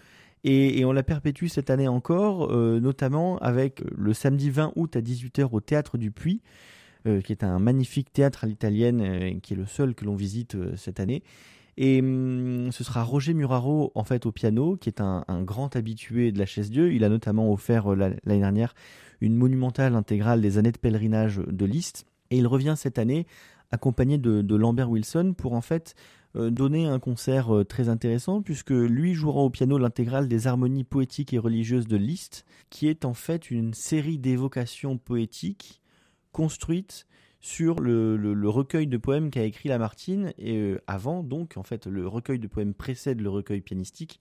et, 0.45 0.79
et 0.79 0.85
on 0.87 0.93
la 0.93 1.03
perpétue 1.03 1.47
cette 1.47 1.69
année 1.69 1.89
encore, 1.89 2.51
notamment 2.51 3.39
avec 3.39 3.83
le 3.95 4.15
samedi 4.15 4.49
20 4.49 4.73
août 4.77 4.97
à 4.97 5.01
18h 5.01 5.49
au 5.53 5.61
Théâtre 5.61 5.99
du 5.99 6.11
Puy, 6.11 6.41
euh, 7.07 7.21
qui 7.21 7.33
est 7.33 7.45
un 7.45 7.59
magnifique 7.59 8.11
théâtre 8.15 8.45
à 8.45 8.47
l'italienne, 8.47 9.03
euh, 9.03 9.39
qui 9.43 9.53
est 9.53 9.57
le 9.57 9.67
seul 9.67 9.95
que 9.95 10.07
l'on 10.07 10.15
visite 10.15 10.55
euh, 10.55 10.75
cette 10.75 11.01
année. 11.01 11.23
Et 11.77 12.01
hum, 12.01 12.73
ce 12.73 12.83
sera 12.83 13.03
Roger 13.03 13.35
Muraro 13.35 13.93
en 13.95 14.05
fait 14.05 14.25
au 14.25 14.33
piano, 14.33 14.79
qui 14.79 14.89
est 14.89 15.03
un, 15.03 15.23
grand 15.43 15.77
habitué 15.77 16.33
de 16.33 16.39
la 16.39 16.47
chaise 16.47 16.71
Dieu. 16.71 16.95
Il 16.95 17.05
a 17.05 17.11
notamment 17.11 17.53
offert 17.53 17.95
l'année 17.95 18.21
dernière 18.25 18.75
une 19.21 19.37
monumentale 19.37 19.95
intégrale 19.95 20.41
des 20.41 20.57
années 20.57 20.73
de 20.73 20.79
pèlerinage 20.79 21.43
de 21.47 21.67
Liszt. 21.67 22.07
Et 22.31 22.39
il 22.39 22.47
revient 22.47 22.75
cette 22.75 22.99
année 22.99 23.27
accompagné 23.71 24.17
de, 24.17 24.57
Lambert 24.57 24.89
Wilson 24.89 25.35
pour 25.37 25.53
en 25.53 25.61
fait 25.61 25.95
donner 26.35 26.87
un 26.87 26.99
concert 26.99 27.51
très 27.69 27.89
intéressant 27.89 28.41
puisque 28.41 28.71
lui 28.71 29.15
jouera 29.15 29.43
au 29.43 29.51
piano 29.51 29.77
l'intégrale 29.77 30.27
des 30.27 30.47
harmonies 30.47 30.85
poétiques 30.85 31.35
et 31.35 31.39
religieuses 31.39 31.87
de 31.87 31.97
Liszt, 31.97 32.47
qui 32.71 32.89
est 32.89 33.05
en 33.05 33.15
fait 33.15 33.51
une 33.51 33.75
série 33.75 34.19
d'évocations 34.19 34.97
poétiques 34.97 35.83
construite 36.35 37.07
sur 37.41 37.79
le, 37.79 38.49
recueil 38.49 38.87
de 38.87 38.97
poèmes 38.97 39.31
qu'a 39.31 39.45
écrit 39.45 39.69
Lamartine 39.69 40.33
et 40.37 40.57
euh, 40.57 40.83
avant 40.87 41.23
donc 41.23 41.57
en 41.57 41.63
fait 41.63 41.87
le 41.87 42.09
recueil 42.09 42.39
de 42.39 42.47
poèmes 42.47 42.75
précède 42.75 43.21
le 43.21 43.31
recueil 43.31 43.61
pianistique 43.61 44.21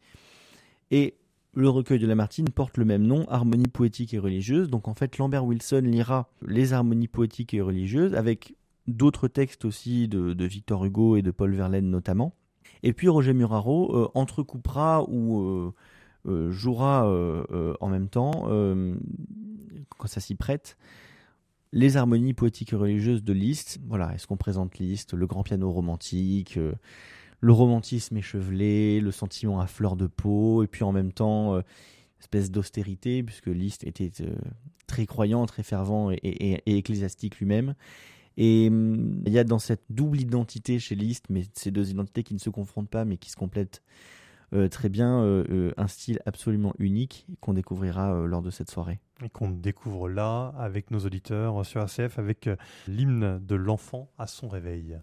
et 0.91 1.15
le 1.53 1.69
recueil 1.69 1.99
de 1.99 2.07
Lamartine 2.07 2.49
porte 2.49 2.77
le 2.77 2.83
même 2.83 3.03
nom, 3.03 3.25
Harmonie 3.29 3.67
poétique 3.67 4.13
et 4.13 4.19
religieuse. 4.19 4.69
Donc 4.69 4.87
en 4.87 4.95
fait, 4.95 5.19
Lambert 5.19 5.45
Wilson 5.45 5.83
lira 5.85 6.27
les 6.41 6.73
harmonies 6.73 7.07
poétiques 7.07 7.53
et 7.53 7.61
religieuses 7.61 8.15
avec 8.15 8.55
d'autres 8.87 9.27
textes 9.27 9.63
aussi 9.63 10.07
de, 10.07 10.45
Victor 10.45 10.83
Hugo 10.83 11.15
et 11.15 11.21
de 11.21 11.29
Paul 11.29 11.53
Verlaine 11.53 11.91
notamment. 11.91 12.33
Et 12.81 12.91
puis 12.91 13.07
Roger 13.07 13.33
Muraro 13.33 13.95
euh, 13.95 14.09
entrecoupera 14.15 15.05
ou 15.07 15.71
euh, 16.25 16.51
jouera 16.51 17.07
en 17.79 17.87
même 17.87 18.09
temps, 18.09 18.49
quand 19.97 20.07
ça 20.07 20.19
s'y 20.19 20.35
prête, 20.35 20.75
les 21.73 21.97
harmonies 21.97 22.33
poétiques 22.33 22.71
et 22.71 22.75
religieuses 22.75 23.23
de 23.23 23.33
Liszt. 23.33 23.79
Voilà, 23.87 24.13
est-ce 24.13 24.27
qu'on 24.27 24.37
présente 24.37 24.77
Liszt, 24.77 25.13
le 25.13 25.25
grand 25.25 25.43
piano 25.43 25.69
romantique, 25.71 26.55
euh, 26.57 26.73
le 27.41 27.51
romantisme 27.51 28.15
échevelé, 28.15 29.01
le 29.01 29.11
sentiment 29.11 29.59
à 29.59 29.65
fleur 29.67 29.95
de 29.95 30.05
peau, 30.05 30.63
et 30.63 30.67
puis 30.67 30.83
en 30.83 30.91
même 30.91 31.11
temps, 31.11 31.55
euh, 31.55 31.61
espèce 32.21 32.51
d'austérité, 32.51 33.23
puisque 33.23 33.47
Liszt 33.47 33.83
était 33.85 34.11
euh, 34.21 34.35
très 34.85 35.07
croyant, 35.07 35.45
très 35.47 35.63
fervent 35.63 36.11
et, 36.11 36.61
ecclésiastique 36.65 37.39
lui-même. 37.39 37.73
Et 38.37 38.67
hum, 38.69 39.23
il 39.25 39.33
y 39.33 39.39
a 39.39 39.43
dans 39.43 39.59
cette 39.59 39.83
double 39.89 40.21
identité 40.21 40.77
chez 40.77 40.93
Liszt, 40.93 41.25
mais 41.29 41.43
ces 41.53 41.71
deux 41.71 41.89
identités 41.89 42.21
qui 42.21 42.35
ne 42.35 42.39
se 42.39 42.51
confrontent 42.51 42.89
pas, 42.89 43.03
mais 43.03 43.17
qui 43.17 43.31
se 43.31 43.35
complètent 43.35 43.81
très 44.69 44.89
bien, 44.89 45.43
un 45.77 45.87
style 45.87 46.19
absolument 46.25 46.73
unique 46.79 47.27
qu'on 47.39 47.53
découvrira 47.53 48.25
lors 48.27 48.41
de 48.41 48.49
cette 48.49 48.69
soirée 48.69 48.99
et 49.23 49.29
qu'on 49.29 49.49
découvre 49.49 50.09
là 50.09 50.53
avec 50.57 50.91
nos 50.91 50.99
auditeurs 50.99 51.65
sur 51.65 51.81
ACF 51.81 52.19
avec 52.19 52.47
euh, 52.47 52.55
l'hymne 52.87 53.39
de 53.39 53.55
l'enfant 53.55 54.11
à 54.17 54.27
son 54.27 54.47
réveil. 54.47 54.99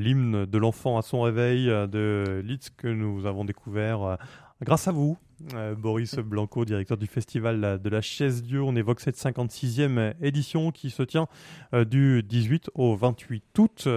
L'hymne 0.00 0.46
de 0.46 0.58
l'enfant 0.58 0.98
à 0.98 1.02
son 1.02 1.22
réveil 1.22 1.66
de 1.66 2.42
Litz 2.44 2.70
que 2.70 2.88
nous 2.88 3.26
avons 3.26 3.44
découvert 3.44 4.18
grâce 4.62 4.88
à 4.88 4.92
vous. 4.92 5.18
Boris 5.78 6.16
Blanco, 6.16 6.64
directeur 6.64 6.98
du 6.98 7.06
festival 7.06 7.80
de 7.80 7.88
la 7.88 8.00
Chaise 8.00 8.42
Dieu. 8.42 8.62
On 8.62 8.76
évoque 8.76 9.00
cette 9.00 9.16
56e 9.16 10.14
édition 10.20 10.70
qui 10.70 10.90
se 10.90 11.02
tient 11.02 11.28
du 11.72 12.22
18 12.22 12.70
au 12.74 12.96
28 12.96 13.58
août 13.58 13.88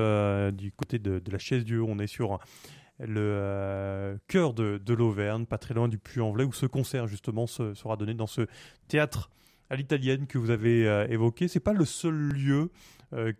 du 0.53 0.71
côté 0.71 0.99
de, 0.99 1.21
la 1.29 1.37
Chaise 1.37 1.65
Dieu. 1.65 1.83
On 1.83 1.99
est 1.99 2.07
sur 2.07 2.39
le 2.99 3.21
euh, 3.21 4.17
cœur 4.27 4.53
de, 4.53 4.93
l'Auvergne, 4.93 5.45
pas 5.45 5.57
très 5.57 5.73
loin 5.73 5.87
du 5.87 5.97
Puy-en-Velay, 5.97 6.45
où 6.45 6.53
ce 6.53 6.65
concert 6.65 7.07
justement 7.07 7.47
sera 7.47 7.97
donné 7.97 8.13
dans 8.13 8.27
ce 8.27 8.47
théâtre 8.87 9.29
à 9.69 9.75
l'italienne 9.75 10.27
que 10.27 10.37
vous 10.37 10.49
avez 10.49 10.87
euh, 10.87 11.07
évoqué. 11.07 11.47
C'est 11.47 11.59
pas 11.59 11.73
le 11.73 11.85
seul 11.85 12.13
lieu 12.13 12.59
euh, 12.59 12.67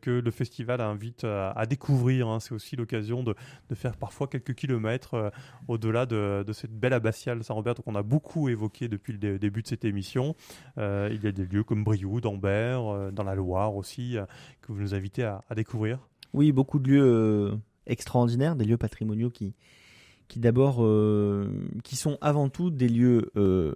que 0.01 0.12
le 0.12 0.31
festival 0.31 0.81
invite 0.81 1.23
à, 1.23 1.65
découvrir. 1.65 2.27
Hein. 2.27 2.39
C'est 2.39 2.53
aussi 2.53 2.75
l'occasion 2.75 3.23
de, 3.23 3.36
faire 3.73 3.97
parfois 3.97 4.27
quelques 4.27 4.53
kilomètres 4.53 5.31
au-delà 5.67 6.05
de, 6.05 6.43
cette 6.53 6.77
belle 6.77 6.93
abbatiale 6.93 7.43
Saint-Robert 7.43 7.75
qu'on 7.75 7.95
a 7.95 8.03
beaucoup 8.03 8.49
évoqué 8.49 8.88
depuis 8.88 9.13
le 9.13 9.39
début 9.39 9.62
de 9.62 9.67
cette 9.67 9.86
émission. 9.86 10.36
il 10.77 11.19
y 11.23 11.27
a 11.27 11.31
des 11.31 11.45
lieux 11.45 11.63
comme 11.63 11.83
Brioude, 11.83 12.25
Ambert, 12.25 13.12
dans 13.12 13.23
la 13.23 13.36
Loire 13.36 13.75
aussi, 13.75 14.17
que 14.62 14.71
vous 14.71 14.79
nous 14.79 14.93
invitez 14.93 15.23
à, 15.23 15.41
découvrir. 15.55 15.99
Oui, 16.33 16.51
beaucoup 16.51 16.79
de 16.79 16.89
lieux 16.89 17.59
extraordinaires, 17.88 18.55
des 18.55 18.65
lieux 18.65 18.77
patrimoniaux 18.77 19.29
qui, 19.29 19.53
qui 20.27 20.39
d'abord, 20.39 20.83
euh, 20.83 21.47
qui 21.83 21.95
sont 21.95 22.17
avant 22.21 22.49
tout 22.49 22.69
des 22.69 22.89
lieux 22.89 23.31
euh, 23.36 23.75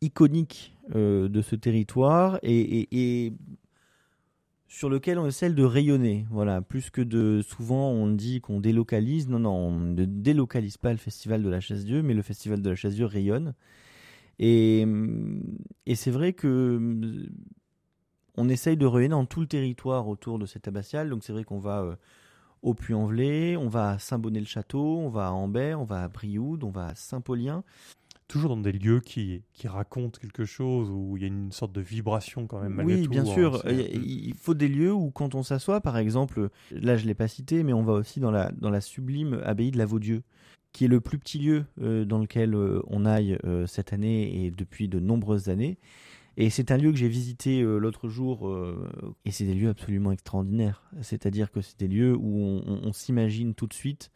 iconiques 0.00 0.76
euh, 0.94 1.28
de 1.28 1.42
ce 1.42 1.56
territoire 1.56 2.38
et, 2.42 3.32
sur 4.66 4.88
lequel 4.88 5.18
on 5.18 5.26
essaie 5.26 5.50
de 5.50 5.64
rayonner. 5.64 6.26
Voilà, 6.30 6.62
plus 6.62 6.90
que 6.90 7.00
de 7.00 7.42
souvent 7.42 7.90
on 7.90 8.08
dit 8.08 8.40
qu'on 8.40 8.60
délocalise. 8.60 9.28
Non, 9.28 9.38
non, 9.38 9.54
on 9.54 9.80
ne 9.80 10.04
délocalise 10.04 10.76
pas 10.76 10.92
le 10.92 10.98
festival 10.98 11.42
de 11.42 11.48
la 11.48 11.60
Chasse 11.60 11.84
Dieu, 11.84 12.02
mais 12.02 12.14
le 12.14 12.22
festival 12.22 12.62
de 12.62 12.70
la 12.70 12.76
Chasse 12.76 12.94
Dieu 12.94 13.06
rayonne. 13.06 13.54
Et, 14.38 14.84
et 15.86 15.94
c'est 15.94 16.10
vrai 16.10 16.32
que 16.32 17.28
on 18.36 18.48
essaye 18.48 18.76
de 18.76 18.86
rayonner 18.86 19.10
dans 19.10 19.26
tout 19.26 19.40
le 19.40 19.46
territoire 19.46 20.08
autour 20.08 20.38
de 20.38 20.46
cette 20.46 20.66
abbatiale. 20.66 21.08
Donc 21.08 21.22
c'est 21.24 21.32
vrai 21.32 21.44
qu'on 21.44 21.60
va 21.60 21.96
au 22.62 22.74
Puy-en-Velay, 22.74 23.56
on 23.56 23.68
va 23.68 23.90
à 23.90 23.98
Saint-Bonnet-le-Château, 23.98 24.98
on 24.98 25.10
va 25.10 25.28
à 25.28 25.30
Ambert, 25.30 25.80
on 25.80 25.84
va 25.84 26.02
à 26.04 26.08
Brioude, 26.08 26.64
on 26.64 26.70
va 26.70 26.86
à 26.86 26.94
Saint-Paulien. 26.94 27.62
Toujours 28.26 28.56
dans 28.56 28.62
des 28.62 28.72
lieux 28.72 29.00
qui, 29.00 29.42
qui 29.52 29.68
racontent 29.68 30.18
quelque 30.18 30.44
chose, 30.44 30.90
où 30.90 31.16
il 31.16 31.22
y 31.22 31.24
a 31.24 31.28
une 31.28 31.52
sorte 31.52 31.72
de 31.72 31.80
vibration 31.80 32.46
quand 32.46 32.60
même 32.60 32.74
malgré 32.74 32.96
oui, 32.96 33.02
tout. 33.02 33.10
Oui, 33.10 33.20
bien 33.20 33.30
hein, 33.30 33.34
sûr. 33.34 33.62
il 33.68 34.34
faut 34.34 34.54
des 34.54 34.68
lieux 34.68 34.92
où 34.92 35.10
quand 35.10 35.34
on 35.34 35.42
s'assoit, 35.42 35.80
par 35.80 35.98
exemple, 35.98 36.48
là 36.70 36.96
je 36.96 37.02
ne 37.02 37.08
l'ai 37.08 37.14
pas 37.14 37.28
cité, 37.28 37.62
mais 37.62 37.72
on 37.72 37.82
va 37.82 37.92
aussi 37.92 38.20
dans 38.20 38.30
la, 38.30 38.50
dans 38.52 38.70
la 38.70 38.80
sublime 38.80 39.40
abbaye 39.44 39.70
de 39.70 39.78
la 39.78 39.86
Vaudieu 39.86 40.22
qui 40.74 40.84
est 40.84 40.88
le 40.88 41.00
plus 41.00 41.18
petit 41.18 41.38
lieu 41.38 41.64
euh, 41.80 42.04
dans 42.04 42.18
lequel 42.18 42.54
euh, 42.54 42.82
on 42.88 43.06
aille 43.06 43.38
euh, 43.44 43.66
cette 43.66 43.94
année 43.94 44.44
et 44.44 44.50
depuis 44.50 44.88
de 44.88 44.98
nombreuses 44.98 45.48
années. 45.48 45.78
Et 46.36 46.50
c'est 46.50 46.72
un 46.72 46.76
lieu 46.76 46.90
que 46.90 46.98
j'ai 46.98 47.08
visité 47.08 47.62
l'autre 47.62 48.08
jour, 48.08 48.52
et 49.24 49.30
c'est 49.30 49.44
des 49.44 49.54
lieux 49.54 49.68
absolument 49.68 50.10
extraordinaires. 50.10 50.82
C'est-à-dire 51.00 51.52
que 51.52 51.60
c'est 51.60 51.78
des 51.78 51.86
lieux 51.86 52.16
où 52.16 52.60
on, 52.66 52.92
s'imagine 52.92 53.54
tout 53.54 53.68
de 53.68 53.72
suite 53.72 54.10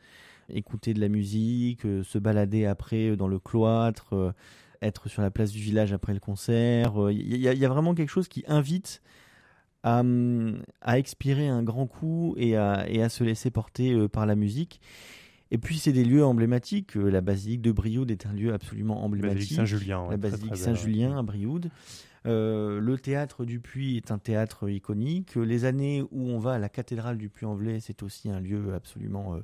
écouter 0.51 0.95
de 0.95 1.01
la 1.01 1.09
musique, 1.09 1.85
euh, 1.85 2.03
se 2.03 2.19
balader 2.19 2.67
après 2.67 3.17
dans 3.17 3.29
le 3.29 3.39
cloître, 3.39 4.35
être 4.83 5.09
sur 5.09 5.23
la 5.23 5.31
place 5.31 5.51
du 5.51 5.61
village 5.61 5.93
après 5.93 6.15
le 6.15 6.21
concert. 6.21 7.11
Il 7.11 7.37
y, 7.37 7.65
a 7.65 7.69
vraiment 7.69 7.95
quelque 7.95 8.11
chose 8.11 8.29
qui 8.29 8.45
invite 8.47 9.03
à, 9.83 10.03
à 10.81 10.99
expirer 10.99 11.49
un 11.49 11.63
grand 11.63 11.87
coup 11.87 12.35
et 12.37 12.57
à, 12.57 12.89
et 12.89 13.03
à 13.03 13.09
se 13.09 13.25
laisser 13.25 13.51
porter 13.51 14.09
par 14.09 14.27
la 14.27 14.37
musique. 14.37 14.81
Et 15.51 15.59
puis 15.59 15.79
c'est 15.79 15.93
des 15.93 16.05
lieux 16.05 16.25
emblématiques. 16.25 16.95
La 16.95 17.21
basilique 17.21 17.63
de 17.63 17.73
Brioude 17.73 18.11
est 18.11 18.27
un 18.27 18.33
lieu 18.33 18.53
absolument 18.53 19.05
emblématique. 19.05 19.55
Saint-Julien. 19.55 20.07
la 20.11 20.17
basilique 20.17 20.57
Saint-Julien 20.57 21.19
à 21.19 21.23
Brioude. 21.23 21.71
Euh, 22.27 22.81
le 22.81 22.99
théâtre 22.99 23.45
du 23.45 23.61
Puy 23.61 23.97
est 23.97 24.11
un 24.11 24.19
théâtre 24.19 24.69
iconique. 24.69 25.37
Les 25.37 25.65
années 25.65 26.03
où 26.11 26.29
on 26.29 26.39
va 26.39 26.53
à 26.53 26.59
la 26.59 26.69
cathédrale 26.69 27.17
du 27.17 27.29
Puy-en-Velay, 27.29 27.81
c'est 27.81 28.03
aussi 28.03 28.31
un 28.31 28.41
lieu 28.41 28.75
absolument 28.75 29.35
euh, 29.35 29.41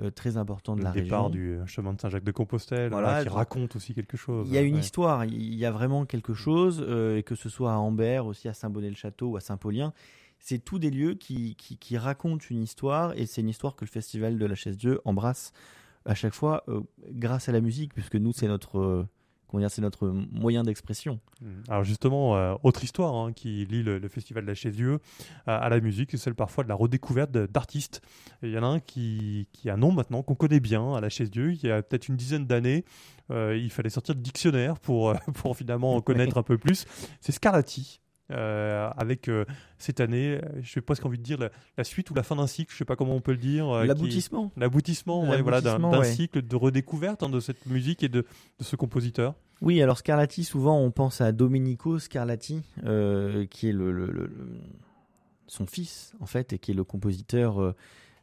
euh, 0.00 0.10
très 0.10 0.36
important 0.36 0.76
de 0.76 0.82
la 0.82 0.90
région. 0.90 1.02
Le 1.02 1.08
départ 1.08 1.30
du 1.30 1.58
chemin 1.66 1.92
de 1.92 2.00
Saint-Jacques 2.00 2.24
de 2.24 2.32
Compostelle, 2.32 2.90
qui 2.90 3.28
raconte 3.28 3.76
aussi 3.76 3.94
quelque 3.94 4.16
chose. 4.16 4.46
Il 4.48 4.54
y 4.54 4.58
a 4.58 4.62
une 4.62 4.76
histoire, 4.76 5.24
il 5.24 5.54
y 5.54 5.66
a 5.66 5.70
vraiment 5.70 6.04
quelque 6.06 6.34
chose, 6.34 6.80
et 7.16 7.22
que 7.22 7.34
ce 7.34 7.48
soit 7.48 7.72
à 7.72 7.76
Ambert, 7.76 8.26
aussi 8.26 8.48
à 8.48 8.54
Saint-Bonnet-le-Château 8.54 9.30
ou 9.30 9.36
à 9.36 9.40
Saint-Paulien, 9.40 9.92
c'est 10.38 10.58
tous 10.58 10.80
des 10.80 10.90
lieux 10.90 11.14
qui, 11.14 11.54
qui, 11.56 11.96
racontent 11.96 12.44
une 12.50 12.62
histoire, 12.62 13.16
et 13.16 13.26
c'est 13.26 13.42
une 13.42 13.48
histoire 13.48 13.76
que 13.76 13.84
le 13.84 13.90
Festival 13.90 14.38
de 14.38 14.46
la 14.46 14.56
Chaise-Dieu 14.56 15.00
embrasse 15.04 15.52
à 16.04 16.16
chaque 16.16 16.34
fois 16.34 16.64
grâce 17.10 17.48
à 17.48 17.52
la 17.52 17.60
musique, 17.60 17.94
puisque 17.94 18.16
nous, 18.16 18.32
c'est 18.32 18.48
notre 18.48 19.06
c'est 19.68 19.82
notre 19.82 20.08
moyen 20.08 20.62
d'expression. 20.62 21.20
Mmh. 21.40 21.46
Alors 21.68 21.84
justement, 21.84 22.36
euh, 22.36 22.54
autre 22.62 22.84
histoire 22.84 23.14
hein, 23.14 23.32
qui 23.32 23.64
lie 23.66 23.82
le, 23.82 24.00
Festival 24.08 24.44
de 24.44 24.48
la 24.48 24.54
Chaise 24.54 24.74
Dieu 24.74 24.98
à, 25.46 25.68
la 25.68 25.80
musique, 25.80 26.10
c'est 26.10 26.16
celle 26.16 26.34
parfois 26.34 26.64
de 26.64 26.68
la 26.68 26.74
redécouverte 26.74 27.30
d'artistes. 27.30 28.02
Il 28.42 28.50
y 28.50 28.58
en 28.58 28.62
a 28.62 28.66
un 28.66 28.80
qui, 28.80 29.48
qui 29.52 29.70
a 29.70 29.74
un 29.74 29.76
nom 29.76 29.92
maintenant 29.92 30.22
qu'on 30.22 30.34
connaît 30.34 30.60
bien 30.60 30.94
à 30.94 31.00
la 31.00 31.08
Chaise 31.08 31.30
Dieu. 31.30 31.52
Il 31.52 31.66
y 31.66 31.70
a 31.70 31.82
peut-être 31.82 32.08
une 32.08 32.16
dizaine 32.16 32.46
d'années, 32.46 32.84
euh, 33.30 33.56
il 33.56 33.70
fallait 33.70 33.90
sortir 33.90 34.14
le 34.14 34.20
dictionnaire 34.20 34.78
pour, 34.78 35.10
euh, 35.10 35.14
pour 35.34 35.56
finalement 35.56 35.96
en 35.96 36.00
connaître 36.00 36.36
un 36.36 36.42
peu 36.42 36.58
plus. 36.58 36.84
C'est 37.20 37.32
Scarlatti. 37.32 38.01
Euh, 38.32 38.90
avec 38.96 39.28
euh, 39.28 39.44
cette 39.78 40.00
année, 40.00 40.40
j'ai 40.60 40.80
presque 40.80 41.04
envie 41.04 41.18
de 41.18 41.22
dire 41.22 41.38
la, 41.76 41.84
suite 41.84 42.10
ou 42.10 42.14
la 42.14 42.22
fin 42.22 42.36
d'un 42.36 42.46
cycle, 42.46 42.72
je 42.72 42.78
sais 42.78 42.84
pas 42.84 42.96
comment 42.96 43.14
on 43.14 43.20
peut 43.20 43.32
le 43.32 43.38
dire. 43.38 43.68
Euh, 43.68 43.84
l'aboutissement. 43.84 44.50
L'aboutissement, 44.56 45.24
voilà, 45.42 45.60
d'un 45.60 46.04
cycle 46.04 46.42
de 46.42 46.56
redécouverte 46.56 47.22
hein, 47.22 47.28
de 47.28 47.40
cette 47.40 47.66
musique 47.66 48.02
et 48.02 48.08
de, 48.08 48.24
de, 48.58 48.64
ce 48.64 48.76
compositeur. 48.76 49.34
Oui, 49.60 49.80
alors 49.80 49.98
Scarlatti, 49.98 50.44
souvent 50.44 50.78
on 50.80 50.90
pense 50.90 51.20
à 51.20 51.30
Domenico 51.30 51.98
Scarlatti, 51.98 52.62
qui 53.50 53.68
est 53.68 53.72
le, 53.72 54.30
son 55.46 55.66
fils 55.66 56.14
en 56.20 56.26
fait, 56.26 56.52
et 56.52 56.58
qui 56.58 56.72
est 56.72 56.74
le 56.74 56.84
compositeur 56.84 57.74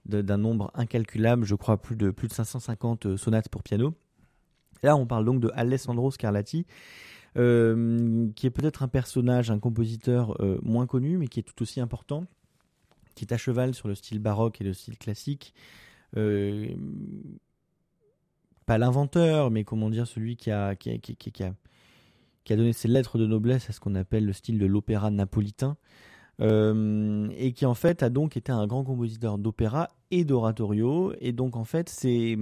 d'un 0.06 0.38
nombre 0.38 0.72
incalculable, 0.74 1.46
je 1.46 1.56
crois 1.56 1.82
plus 1.82 1.96
de 1.96 2.10
plus 2.12 2.28
de 2.28 2.34
550 2.34 3.16
sonates 3.16 3.50
pour 3.50 3.64
piano. 3.64 3.94
Là, 4.84 4.96
on 4.96 5.06
parle 5.06 5.26
donc 5.26 5.42
de 5.42 5.52
Alessandro 5.56 6.10
Scarlatti, 6.12 6.66
qui 7.36 8.48
est 8.48 8.52
peut-être 8.52 8.84
un 8.84 8.88
personnage, 8.88 9.52
un 9.52 9.60
compositeur 9.60 10.42
euh, 10.42 10.60
moins 10.62 10.88
connu, 10.88 11.18
mais 11.18 11.28
qui 11.28 11.40
est 11.40 11.44
tout 11.44 11.62
aussi 11.62 11.80
important, 11.80 12.26
qui 13.16 13.26
est 13.26 13.34
à 13.34 13.38
cheval 13.38 13.74
sur 13.74 13.88
le 13.88 13.96
style 13.96 14.20
baroque 14.20 14.62
et 14.62 14.64
le 14.64 14.74
style 14.74 14.98
classique. 14.98 15.54
Euh, 16.18 16.70
pas 18.66 18.78
l'inventeur, 18.78 19.52
mais 19.52 19.64
comment 19.64 19.90
dire, 19.90 20.08
celui 20.08 20.36
qui 20.36 20.52
a 20.52 20.76
donné 22.50 22.74
ses 22.74 22.88
lettres 22.88 23.18
de 23.18 23.26
noblesse 23.26 23.70
à 23.70 23.74
ce 23.74 23.80
qu'on 23.80 23.96
appelle 23.96 24.26
le 24.26 24.34
style 24.34 24.60
de 24.60 24.66
l'opéra 24.66 25.12
napolitain. 25.12 25.78
et 26.40 27.54
qui 27.54 27.66
en 27.66 27.74
fait 27.74 28.04
a 28.04 28.10
donc 28.10 28.38
été 28.38 28.52
un 28.52 28.66
grand 28.68 28.84
compositeur 28.84 29.38
d'opéra 29.38 29.90
et 30.12 30.24
d'oratorio. 30.24 31.14
Et 31.20 31.32
donc 31.32 31.56
en 31.56 31.66
fait 31.66 31.90
c'est 31.90 32.38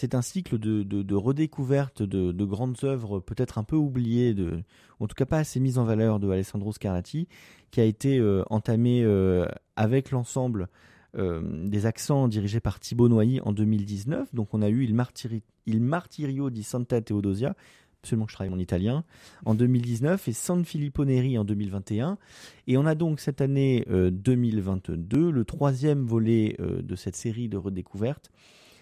c'est 0.00 0.14
un 0.14 0.22
cycle 0.22 0.58
de, 0.58 0.82
de, 0.82 1.14
redécouverte 1.14 2.02
de, 2.02 2.32
de, 2.32 2.44
grandes 2.46 2.78
œuvres 2.84 3.20
peut-être 3.20 3.58
un 3.58 3.64
peu 3.64 3.76
oubliées, 3.76 4.32
de, 4.32 4.62
en 4.98 5.06
tout 5.06 5.14
cas 5.14 5.26
pas 5.26 5.36
assez 5.36 5.60
mises 5.60 5.76
en 5.76 5.84
valeur 5.84 6.20
de 6.20 6.30
Alessandro 6.30 6.72
Scarlatti, 6.72 7.28
qui 7.70 7.82
a 7.82 7.84
été 7.84 8.18
euh, 8.18 8.42
entamé 8.48 9.02
euh, 9.04 9.44
avec 9.76 10.10
l'ensemble 10.10 10.68
euh, 11.18 11.42
des 11.66 11.84
accents 11.84 12.28
dirigés 12.28 12.60
par 12.60 12.80
Thibaut 12.80 13.10
Noyer 13.10 13.42
en 13.42 13.52
2019. 13.52 14.34
Donc 14.34 14.54
on 14.54 14.62
a 14.62 14.70
eu 14.70 14.84
Il, 15.66 15.80
Martirio 15.82 16.48
di 16.48 16.62
Santa 16.62 17.02
Teodosia, 17.02 17.54
absolument 18.02 18.24
que 18.24 18.32
je 18.32 18.36
travaille 18.36 18.54
mon 18.54 18.58
italien, 18.58 19.04
en 19.44 19.54
2019 19.54 20.28
et 20.28 20.32
San 20.32 20.64
Filippo 20.64 21.04
Neri 21.04 21.36
en 21.36 21.44
2021. 21.44 22.16
Et 22.68 22.78
on 22.78 22.86
a 22.86 22.94
donc 22.94 23.20
cette 23.20 23.42
année 23.42 23.84
2022 23.86 25.30
le 25.30 25.44
troisième 25.44 26.06
volet 26.06 26.56
de 26.58 26.96
cette 26.96 27.16
série 27.16 27.50
de 27.50 27.58
redécouvertes 27.58 28.30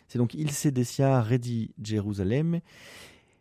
c'est 0.08 0.18
donc 0.18 0.34
Il 0.34 0.50
Sedecia 0.50 1.22
Ready 1.22 1.74
Jérusalem. 1.82 2.60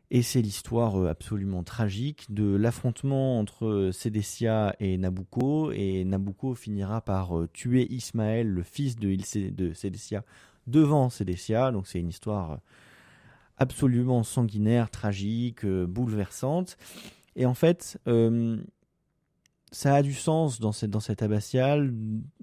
Et 0.10 0.22
c'est 0.22 0.42
l'histoire 0.42 0.96
euh, 0.96 1.10
absolument 1.10 1.64
tragique 1.64 2.28
de 2.30 2.56
l'affrontement 2.56 3.40
entre 3.40 3.90
Sédécia 3.92 4.74
et 4.80 4.98
Nabucco. 4.98 5.72
Et 5.72 6.06
Nabucco 6.06 6.56
finira 6.56 7.02
par 7.02 7.38
euh, 7.38 7.50
tuer 7.52 7.92
Ismaël, 7.92 8.48
le 8.48 8.64
fils 8.64 8.96
de, 8.96 9.18
de 9.52 9.74
Sédécia, 9.74 10.24
devant 10.66 11.10
Sédécia. 11.10 11.72
Donc 11.72 11.88
c'est 11.88 12.00
une 12.00 12.10
histoire 12.10 12.52
euh, 12.52 12.58
absolument 13.58 14.24
sanguinaire, 14.24 14.90
tragique, 14.90 15.66
bouleversante. 15.66 16.78
Et 17.36 17.46
en 17.46 17.54
fait, 17.54 18.00
ça 19.72 19.96
a 19.96 20.02
du 20.02 20.14
sens 20.14 20.60
dans 20.60 20.72
cette, 20.72 20.90
dans 20.90 21.00
cette 21.00 21.22
abbatiale. 21.22 21.94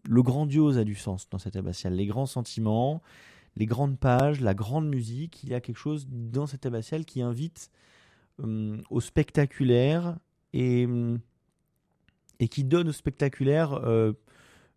Le 0.05 0.23
grandiose 0.23 0.79
a 0.79 0.85
du 0.85 0.95
sens 0.95 1.29
dans 1.31 1.39
cette 1.39 1.57
abbatiale. 1.57 1.95
Les 1.95 2.07
grands 2.07 2.27
sentiments, 2.27 3.01
les 3.57 3.67
grandes 3.67 3.99
pages, 3.99 4.41
la 4.41 4.55
grande 4.55 4.89
musique, 4.89 5.43
il 5.45 5.51
y 5.51 5.55
a 5.55 5.61
quelque 5.61 5.79
chose 5.79 6.07
dans 6.11 6.47
cette 6.47 6.67
abbatiale 6.67 7.05
qui 7.05 7.23
invite 7.23 7.71
euh, 8.41 8.79
au 8.91 9.01
spectaculaire 9.01 10.17
et, 10.55 10.87
euh, 10.89 11.19
et 12.41 12.49
qui 12.49 12.65
donne 12.65 12.89
au 12.89 12.93
spectaculaire 12.93 13.75
euh, 13.75 14.13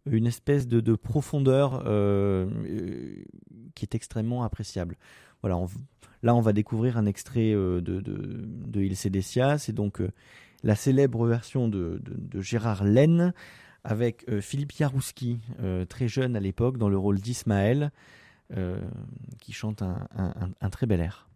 une 0.06 0.28
espèce 0.28 0.68
de, 0.68 0.96
profondeur 0.96 1.84
euh, 1.86 2.50
qui 3.76 3.86
est 3.86 3.96
extrêmement 3.96 4.44
appréciable. 4.44 4.98
Voilà, 5.42 5.60
là 6.24 6.36
on 6.36 6.42
va 6.42 6.52
découvrir 6.52 6.98
un 6.98 7.06
extrait 7.06 7.52
de, 7.52 7.80
de, 7.80 8.02
de 8.02 8.82
Il 8.82 8.96
C'est 8.96 9.74
donc 9.74 10.02
la 10.64 10.76
célèbre 10.76 11.28
version 11.28 11.68
de, 11.68 12.02
Gérard 12.36 12.84
Laine 12.84 13.34
avec 13.84 14.26
Philippe 14.42 14.74
Jarouski, 14.76 15.40
très 15.90 16.08
jeune 16.08 16.36
à 16.36 16.40
l'époque, 16.40 16.78
dans 16.78 16.90
le 16.90 16.98
rôle 16.98 17.20
d'Ismaël, 17.20 17.92
qui 19.40 19.54
chante 19.54 19.82
un 19.82 20.70
très 20.70 20.86
bel 20.86 21.02
air. 21.02 21.28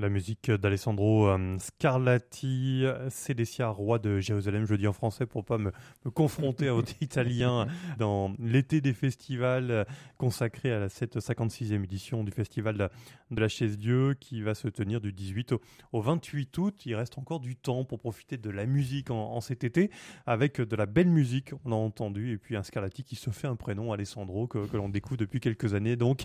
La 0.00 0.08
musique 0.08 0.50
d'Alessandro 0.50 1.28
euh, 1.28 1.58
Scarlatti, 1.80 2.84
Cédécia, 3.08 3.68
roi 3.68 3.98
de 3.98 4.20
Jérusalem, 4.20 4.66
je 4.66 4.72
le 4.72 4.78
dis 4.78 4.86
en 4.86 4.92
français 4.92 5.24
pour 5.24 5.46
pas 5.46 5.56
me, 5.56 5.72
confronter 6.12 6.68
à 6.68 6.74
votre 6.74 6.92
italien 7.00 7.66
dans 7.98 8.34
l'été 8.38 8.82
des 8.82 8.92
festivals 8.92 9.86
consacré 10.18 10.72
à 10.72 10.90
cette 10.90 11.16
56e 11.16 11.82
édition 11.82 12.22
du 12.22 12.32
festival 12.32 12.90
de 13.30 13.40
la 13.40 13.48
chaise 13.48 13.78
Dieu 13.78 14.14
qui 14.20 14.42
va 14.42 14.54
se 14.54 14.68
tenir 14.68 15.00
du 15.00 15.12
18 15.12 15.54
au, 15.92 16.02
28 16.02 16.58
août. 16.58 16.82
Il 16.84 16.94
reste 16.94 17.16
encore 17.16 17.40
du 17.40 17.56
temps 17.56 17.84
pour 17.84 17.98
profiter 17.98 18.36
de 18.36 18.50
la 18.50 18.66
musique 18.66 19.10
en, 19.10 19.40
cet 19.40 19.64
été 19.64 19.90
avec 20.26 20.60
de 20.60 20.76
la 20.76 20.84
belle 20.84 21.08
musique, 21.08 21.52
on 21.64 21.72
a 21.72 21.76
entendu, 21.76 22.32
et 22.32 22.36
puis 22.36 22.56
un 22.56 22.62
Scarlatti 22.62 23.04
qui 23.04 23.16
se 23.16 23.30
fait 23.30 23.46
un 23.46 23.56
prénom, 23.56 23.92
Alessandro, 23.92 24.46
que, 24.46 24.76
l'on 24.76 24.90
découvre 24.90 25.16
depuis 25.16 25.40
quelques 25.40 25.72
années. 25.72 25.96
Donc, 25.96 26.24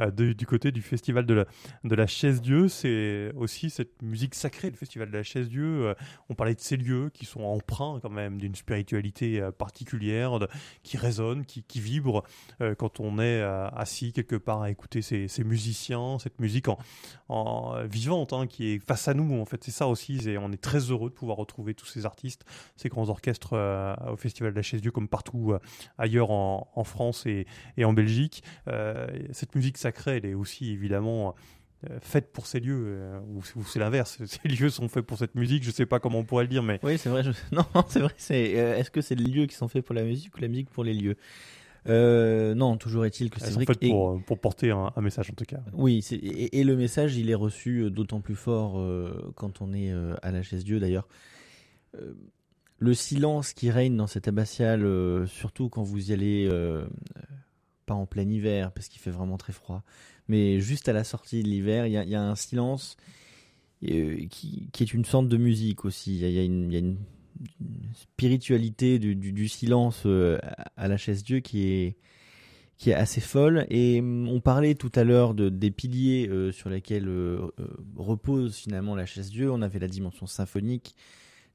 euh, 0.00 0.10
du 0.10 0.46
côté 0.46 0.72
du 0.72 0.82
festival 0.82 1.26
de 1.26 1.34
la, 1.34 1.44
de 1.84 1.94
la 1.94 2.08
chaise 2.08 2.40
Dieu, 2.42 2.66
c'est 2.66 2.86
c'est 2.86 3.32
aussi 3.36 3.70
cette 3.70 4.02
musique 4.02 4.34
sacrée, 4.34 4.70
le 4.70 4.76
festival 4.76 4.95
de 5.04 5.12
la 5.12 5.22
chaise 5.22 5.48
Dieu. 5.48 5.94
on 6.28 6.34
parlait 6.34 6.54
de 6.54 6.60
ces 6.60 6.76
lieux 6.76 7.10
qui 7.12 7.26
sont 7.26 7.42
empreints 7.42 7.98
quand 8.00 8.10
même 8.10 8.38
d'une 8.38 8.54
spiritualité 8.54 9.46
particulière, 9.58 10.38
qui 10.82 10.96
résonne, 10.96 11.44
qui, 11.44 11.80
vibre 11.80 12.22
quand 12.78 13.00
on 13.00 13.18
est 13.18 13.42
assis 13.42 14.12
quelque 14.12 14.36
part 14.36 14.62
à 14.62 14.70
écouter 14.70 15.02
ces, 15.02 15.44
musiciens, 15.44 16.18
cette 16.18 16.40
musique 16.40 16.68
en, 16.68 16.78
en 17.28 17.84
vivante 17.86 18.32
hein, 18.32 18.46
qui 18.46 18.68
est 18.72 18.78
face 18.78 19.08
à 19.08 19.14
nous. 19.14 19.40
En 19.40 19.44
fait, 19.44 19.62
c'est 19.62 19.70
ça 19.70 19.86
aussi. 19.88 20.28
Et 20.28 20.38
on 20.38 20.52
est 20.52 20.62
très 20.62 20.78
heureux 20.78 21.10
de 21.10 21.14
pouvoir 21.14 21.36
retrouver 21.36 21.74
tous 21.74 21.86
ces 21.86 22.06
artistes, 22.06 22.44
ces 22.76 22.88
grands 22.88 23.08
orchestres 23.08 23.52
au 24.10 24.16
festival 24.16 24.52
de 24.52 24.56
la 24.56 24.62
chaise 24.62 24.80
Dieu, 24.80 24.90
comme 24.90 25.08
partout 25.08 25.54
ailleurs 25.98 26.30
en, 26.30 26.84
France 26.84 27.26
et, 27.26 27.46
et, 27.76 27.84
en 27.84 27.92
Belgique. 27.92 28.42
cette 29.32 29.54
musique 29.54 29.78
sacrée, 29.78 30.16
elle 30.16 30.26
est 30.26 30.34
aussi 30.34 30.70
évidemment 30.70 31.34
euh, 31.90 31.98
faite 32.00 32.32
pour 32.32 32.46
ces 32.46 32.60
lieux, 32.60 32.84
euh, 32.86 33.20
ou, 33.28 33.64
c'est 33.64 33.78
l'inverse, 33.78 34.18
ces 34.24 34.48
lieux 34.48 34.70
sont 34.70 34.88
faits 34.88 35.04
pour 35.04 35.18
cette 35.18 35.34
musique, 35.34 35.64
je 35.64 35.70
sais 35.70 35.86
pas 35.86 36.00
comment 36.00 36.20
on 36.20 36.24
pourrait 36.24 36.44
le 36.44 36.48
dire, 36.48 36.62
mais... 36.62 36.80
Oui, 36.82 36.98
c'est 36.98 37.08
vrai, 37.08 37.22
non, 37.52 37.64
c'est 37.88 38.00
vrai, 38.00 38.12
c'est... 38.16 38.58
Euh, 38.58 38.76
est-ce 38.76 38.90
que 38.90 39.00
c'est 39.00 39.14
les 39.14 39.24
lieux 39.24 39.46
qui 39.46 39.54
sont 39.54 39.68
faits 39.68 39.84
pour 39.84 39.94
la 39.94 40.04
musique 40.04 40.36
ou 40.36 40.40
la 40.40 40.48
musique 40.48 40.70
pour 40.70 40.84
les 40.84 40.94
lieux? 40.94 41.16
Non, 41.88 42.76
toujours 42.76 43.06
est-il 43.06 43.30
que 43.30 43.38
c'est 43.38 43.52
vrai 43.52 43.64
fait 43.64 43.88
pour, 43.88 44.20
pour, 44.24 44.40
porter 44.40 44.72
un, 44.72 44.92
message 45.00 45.30
en 45.30 45.34
tout 45.34 45.44
cas. 45.44 45.60
Oui, 45.72 46.04
et, 46.10 46.58
et, 46.58 46.64
le 46.64 46.74
message, 46.74 47.16
il 47.16 47.30
est 47.30 47.36
reçu 47.36 47.92
d'autant 47.92 48.20
plus 48.20 48.34
fort 48.34 48.84
quand 49.36 49.62
on 49.62 49.72
est 49.72 49.92
à 50.20 50.32
la 50.32 50.42
chaise 50.42 50.64
Dieu. 50.64 50.80
D'ailleurs, 50.80 51.06
le 52.80 52.92
silence 52.92 53.52
qui 53.52 53.70
règne 53.70 53.96
dans 53.96 54.08
cette 54.08 54.26
abbatiale, 54.26 54.84
surtout 55.28 55.68
quand 55.68 55.84
vous 55.84 56.10
y 56.10 56.12
allez 56.12 56.50
pas 57.86 57.94
en 57.94 58.04
plein 58.04 58.28
hiver 58.28 58.72
parce 58.72 58.88
qu'il 58.88 59.00
fait 59.00 59.12
vraiment 59.12 59.38
très 59.38 59.52
froid, 59.52 59.82
mais 60.28 60.60
juste 60.60 60.88
à 60.88 60.92
la 60.92 61.04
sortie 61.04 61.42
de 61.42 61.48
l'hiver, 61.48 61.86
il 61.86 61.92
y 61.92 62.14
a, 62.14 62.22
un 62.22 62.34
silence 62.34 62.96
euh, 63.84 64.26
qui, 64.28 64.68
est 64.78 64.94
une 64.94 65.04
sorte 65.04 65.28
de 65.28 65.36
musique 65.36 65.84
aussi. 65.84 66.18
Il 66.18 66.30
y 66.30 66.38
a, 66.38 66.42
une, 66.42 66.98
spiritualité 67.94 68.98
du, 68.98 69.48
silence 69.48 70.02
euh, 70.06 70.38
à 70.76 70.88
la 70.88 70.96
chaise 70.96 71.22
Dieu 71.22 71.40
qui 71.40 71.68
est 71.68 71.96
qui 72.78 72.90
est 72.90 72.94
assez 72.94 73.22
folle. 73.22 73.66
Et 73.70 74.00
hum, 74.00 74.28
on 74.28 74.40
parlait 74.40 74.74
tout 74.74 74.92
à 74.94 75.04
l'heure 75.04 75.32
de, 75.32 75.48
des 75.48 75.70
piliers 75.70 76.28
euh, 76.28 76.52
sur 76.52 76.68
lesquels 76.68 77.08
repose 77.96 78.56
finalement 78.56 78.94
la 78.94 79.06
chaise 79.06 79.30
Dieu. 79.30 79.50
On 79.50 79.62
avait 79.62 79.78
la 79.78 79.88
dimension 79.88 80.26
symphonique, 80.26 80.94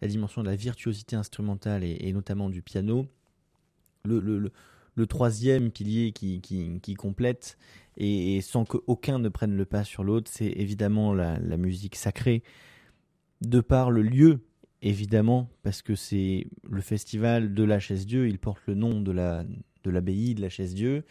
la 0.01 0.07
dimension 0.07 0.41
de 0.41 0.49
la 0.49 0.55
virtuosité 0.55 1.15
instrumentale 1.15 1.84
et, 1.84 2.11
notamment 2.13 2.49
du 2.49 2.61
piano. 2.61 3.07
le, 4.03 4.51
le 4.95 5.07
troisième 5.07 5.72
pilier 5.72 6.11
qui, 6.11 6.41
qui, 6.41 6.93
complète, 6.95 7.57
et, 8.03 8.41
sans 8.41 8.65
qu'aucun 8.65 9.19
ne 9.19 9.29
prenne 9.29 9.55
le 9.55 9.65
pas 9.65 9.83
sur 9.83 10.03
l'autre, 10.03 10.29
c'est 10.33 10.51
évidemment 10.55 11.13
la, 11.13 11.37
musique 11.57 11.95
sacrée, 11.95 12.41
de 13.41 13.59
par 13.59 13.91
le 13.91 14.01
lieu, 14.01 14.39
évidemment, 14.81 15.49
parce 15.61 15.83
que 15.83 15.93
c'est 15.93 16.47
le 16.67 16.81
festival 16.81 17.53
de 17.53 17.63
la 17.63 17.79
Chaise-Dieu, 17.79 18.27
il 18.27 18.39
porte 18.39 18.61
le 18.65 18.73
nom 18.73 19.01
de 19.01 19.11
la 19.11 19.45
de 19.83 19.89
l'abbaye 19.89 20.35
de 20.35 20.41
la 20.41 20.49
Chaise-Dieu, 20.49 21.03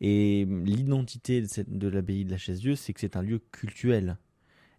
et 0.00 0.44
l'identité 0.44 1.40
de, 1.40 1.48
de 1.66 1.88
l'abbaye 1.88 2.24
de 2.24 2.30
la 2.30 2.36
Chaise-Dieu, 2.36 2.76
c'est 2.76 2.92
que 2.92 3.00
c'est 3.00 3.16
un 3.16 3.22
lieu 3.22 3.40
cultuel, 3.52 4.16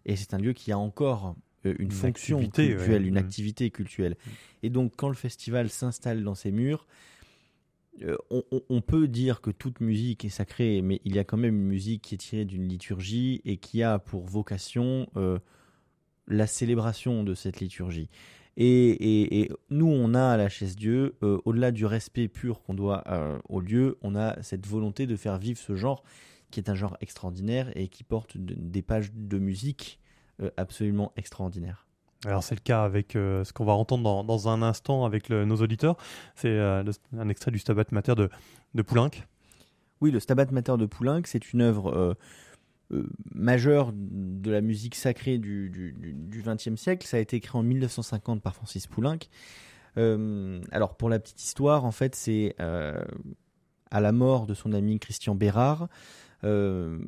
et 0.06 0.16
c'est 0.16 0.32
un 0.34 0.38
lieu 0.38 0.54
qui 0.54 0.72
a 0.72 0.78
encore 0.78 1.36
euh, 1.66 1.74
une, 1.78 1.90
fonction 1.90 2.40
culturelle, 2.40 3.06
une 3.06 3.14
mmh. 3.14 3.18
activité 3.18 3.70
culturelle. 3.70 4.16
Mmh. 4.24 4.30
Et 4.62 4.70
donc, 4.70 4.92
quand 4.96 5.08
le 5.08 5.14
festival 5.14 5.68
s'installe 5.68 6.22
dans 6.22 6.34
ses 6.34 6.52
murs, 6.52 6.86
euh, 8.02 8.16
on, 8.30 8.80
peut 8.80 9.08
dire 9.08 9.40
que 9.40 9.50
toute 9.50 9.80
musique 9.80 10.24
est 10.24 10.30
sacrée, 10.30 10.80
mais 10.80 11.00
il 11.04 11.14
y 11.14 11.18
a 11.18 11.24
quand 11.24 11.36
même 11.36 11.56
une 11.56 11.66
musique 11.66 12.02
qui 12.02 12.14
est 12.14 12.18
tirée 12.18 12.44
d'une 12.44 12.66
liturgie 12.66 13.42
et 13.44 13.58
qui 13.58 13.82
a 13.82 13.98
pour 13.98 14.24
vocation 14.24 15.06
euh, 15.16 15.38
la 16.26 16.46
célébration 16.46 17.24
de 17.24 17.34
cette 17.34 17.60
liturgie. 17.60 18.08
Et, 18.56 19.50
nous, 19.70 19.86
on 19.86 20.14
a 20.14 20.22
à 20.22 20.36
la 20.36 20.48
chaise 20.48 20.76
Dieu, 20.76 21.16
euh, 21.22 21.38
au-delà 21.44 21.72
du 21.72 21.86
respect 21.86 22.28
pur 22.28 22.62
qu'on 22.62 22.74
doit 22.74 23.04
au 23.48 23.60
lieu, 23.60 23.98
on 24.02 24.14
a 24.14 24.42
cette 24.42 24.66
volonté 24.66 25.06
de 25.06 25.16
faire 25.16 25.38
vivre 25.38 25.58
ce 25.58 25.74
genre 25.74 26.02
qui 26.50 26.58
est 26.58 26.68
un 26.68 26.74
genre 26.74 26.96
extraordinaire 27.00 27.70
et 27.76 27.88
qui 27.88 28.02
porte 28.02 28.36
des 28.36 28.82
pages 28.82 29.12
de 29.14 29.38
musique 29.38 30.00
absolument 30.56 31.12
extraordinaires. 31.16 31.89
Alors 32.26 32.42
c'est 32.42 32.54
le 32.54 32.60
cas 32.60 32.84
avec 32.84 33.16
euh, 33.16 33.44
ce 33.44 33.52
qu'on 33.52 33.64
va 33.64 33.72
entendre 33.72 34.24
dans, 34.24 34.48
un 34.48 34.60
instant 34.62 35.06
avec 35.06 35.30
nos 35.30 35.56
auditeurs. 35.56 35.96
C'est 36.34 36.48
euh, 36.48 36.84
un 37.16 37.28
extrait 37.28 37.50
du 37.50 37.58
Stabat 37.58 37.84
Mater 37.92 38.14
de, 38.14 38.28
de 38.74 38.82
Poulenc. 38.82 39.10
Oui, 40.02 40.10
le 40.10 40.20
Stabat 40.20 40.46
Mater 40.50 40.76
de 40.76 40.86
Poulenc, 40.86 41.22
c'est 41.24 41.52
une 41.52 41.62
œuvre 41.62 42.16
euh, 42.92 43.06
majeure 43.34 43.92
de 43.94 44.50
la 44.50 44.60
musique 44.60 44.96
sacrée 44.96 45.38
du 45.38 46.44
XXe 46.44 46.76
siècle. 46.76 47.06
Ça 47.06 47.16
a 47.16 47.20
été 47.20 47.36
écrit 47.36 47.56
en 47.56 47.62
1950 47.62 48.42
par 48.42 48.54
Francis 48.54 48.86
Poulenc. 48.86 49.18
alors 49.96 50.96
pour 50.96 51.08
la 51.08 51.18
petite 51.20 51.42
histoire, 51.42 51.84
en 51.84 51.92
fait, 51.92 52.14
c'est 52.14 52.54
à 52.58 54.00
la 54.00 54.12
mort 54.12 54.46
de 54.46 54.54
son 54.54 54.72
ami 54.72 54.98
Christian 54.98 55.34
Bérard 55.34 55.88
euh, 56.44 56.98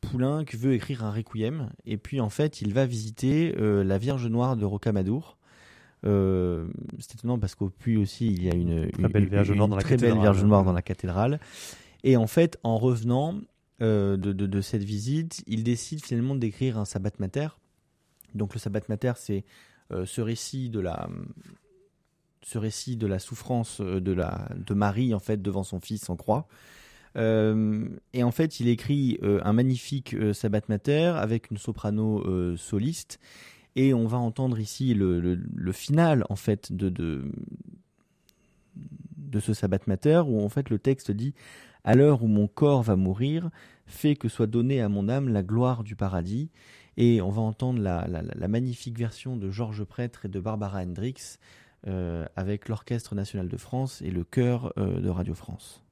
Poulenc 0.00 0.44
veut 0.54 0.74
écrire 0.74 1.04
un 1.04 1.10
requiem 1.10 1.70
et 1.84 1.96
puis 1.96 2.20
en 2.20 2.30
fait 2.30 2.60
il 2.60 2.72
va 2.72 2.86
visiter 2.86 3.54
euh, 3.58 3.84
la 3.84 3.98
Vierge 3.98 4.26
Noire 4.26 4.56
de 4.56 4.64
Rocamadour. 4.64 5.36
Euh, 6.06 6.68
c'est 6.98 7.16
étonnant 7.16 7.38
parce 7.38 7.54
qu'au 7.54 7.70
puits 7.70 7.96
aussi 7.96 8.26
il 8.26 8.44
y 8.44 8.50
a 8.50 8.54
une, 8.54 8.90
très 8.90 9.08
belle 9.08 9.28
Vierge 9.28 9.50
Noire 9.52 9.68
dans 9.68 9.76
la 9.76 9.82
très 9.82 9.94
cathédrale. 9.94 10.14
belle 10.14 10.22
Vierge 10.22 10.44
Noire 10.44 10.64
dans 10.64 10.72
la 10.72 10.82
cathédrale. 10.82 11.40
Et 12.04 12.16
en 12.16 12.26
fait 12.26 12.58
en 12.62 12.78
revenant 12.78 13.34
de, 13.80 14.16
de, 14.16 14.32
de, 14.32 14.60
cette 14.60 14.82
visite, 14.82 15.44
il 15.46 15.62
décide 15.62 16.04
finalement 16.04 16.34
d'écrire 16.34 16.78
un 16.78 16.84
Sabbat 16.84 17.12
Mater. 17.20 17.48
Donc 18.34 18.54
le 18.54 18.60
Sabbat 18.60 18.80
Mater 18.88 19.12
c'est 19.16 19.44
ce 20.04 20.20
récit 20.20 20.68
de 20.68 20.80
la 20.80 21.08
ce 22.42 22.58
récit 22.58 22.96
de 22.96 23.06
la 23.06 23.18
souffrance 23.18 23.80
de 23.80 24.12
la 24.12 24.48
de 24.56 24.74
Marie 24.74 25.14
en 25.14 25.20
fait 25.20 25.40
devant 25.42 25.62
son 25.62 25.80
fils 25.80 26.08
en 26.10 26.16
croix. 26.16 26.48
Euh, 27.16 27.88
et 28.12 28.22
en 28.22 28.30
fait, 28.30 28.60
il 28.60 28.68
écrit 28.68 29.18
euh, 29.22 29.40
un 29.44 29.52
magnifique 29.52 30.14
euh, 30.14 30.32
Sabbat 30.32 30.62
Mater 30.68 31.12
avec 31.16 31.50
une 31.50 31.58
soprano 31.58 32.56
soliste. 32.56 33.18
Et 33.76 33.94
on 33.94 34.06
va 34.06 34.18
entendre 34.18 34.58
ici 34.58 34.94
le, 34.94 35.72
final 35.72 36.24
en 36.30 36.36
fait 36.36 36.72
de, 36.72 37.30
ce 39.38 39.54
Sabbat 39.54 39.78
Mater 39.86 40.22
où 40.26 40.42
en 40.42 40.48
fait 40.48 40.68
le 40.68 40.78
texte 40.78 41.12
dit 41.12 41.34
à 41.84 41.94
l'heure 41.94 42.24
où 42.24 42.26
mon 42.26 42.48
corps 42.48 42.82
va 42.82 42.96
mourir, 42.96 43.50
fais 43.86 44.16
que 44.16 44.28
soit 44.28 44.48
donnée 44.48 44.80
à 44.80 44.88
mon 44.88 45.08
âme 45.08 45.28
la 45.28 45.44
gloire 45.44 45.84
du 45.84 45.94
paradis. 45.94 46.50
Et 46.96 47.22
on 47.22 47.30
va 47.30 47.40
entendre 47.40 47.80
la 47.80 48.48
magnifique 48.48 48.98
version 48.98 49.36
de 49.36 49.48
Georges 49.50 49.84
Prêtre 49.84 50.24
et 50.24 50.28
de 50.28 50.40
Barbara 50.40 50.82
Hendricks 50.82 51.38
avec 52.34 52.68
l'Orchestre 52.68 53.14
national 53.14 53.48
de 53.48 53.56
France 53.56 54.02
et 54.02 54.10
le 54.10 54.24
chœur 54.24 54.72
de 54.76 55.08
Radio 55.08 55.34
France. 55.34 55.84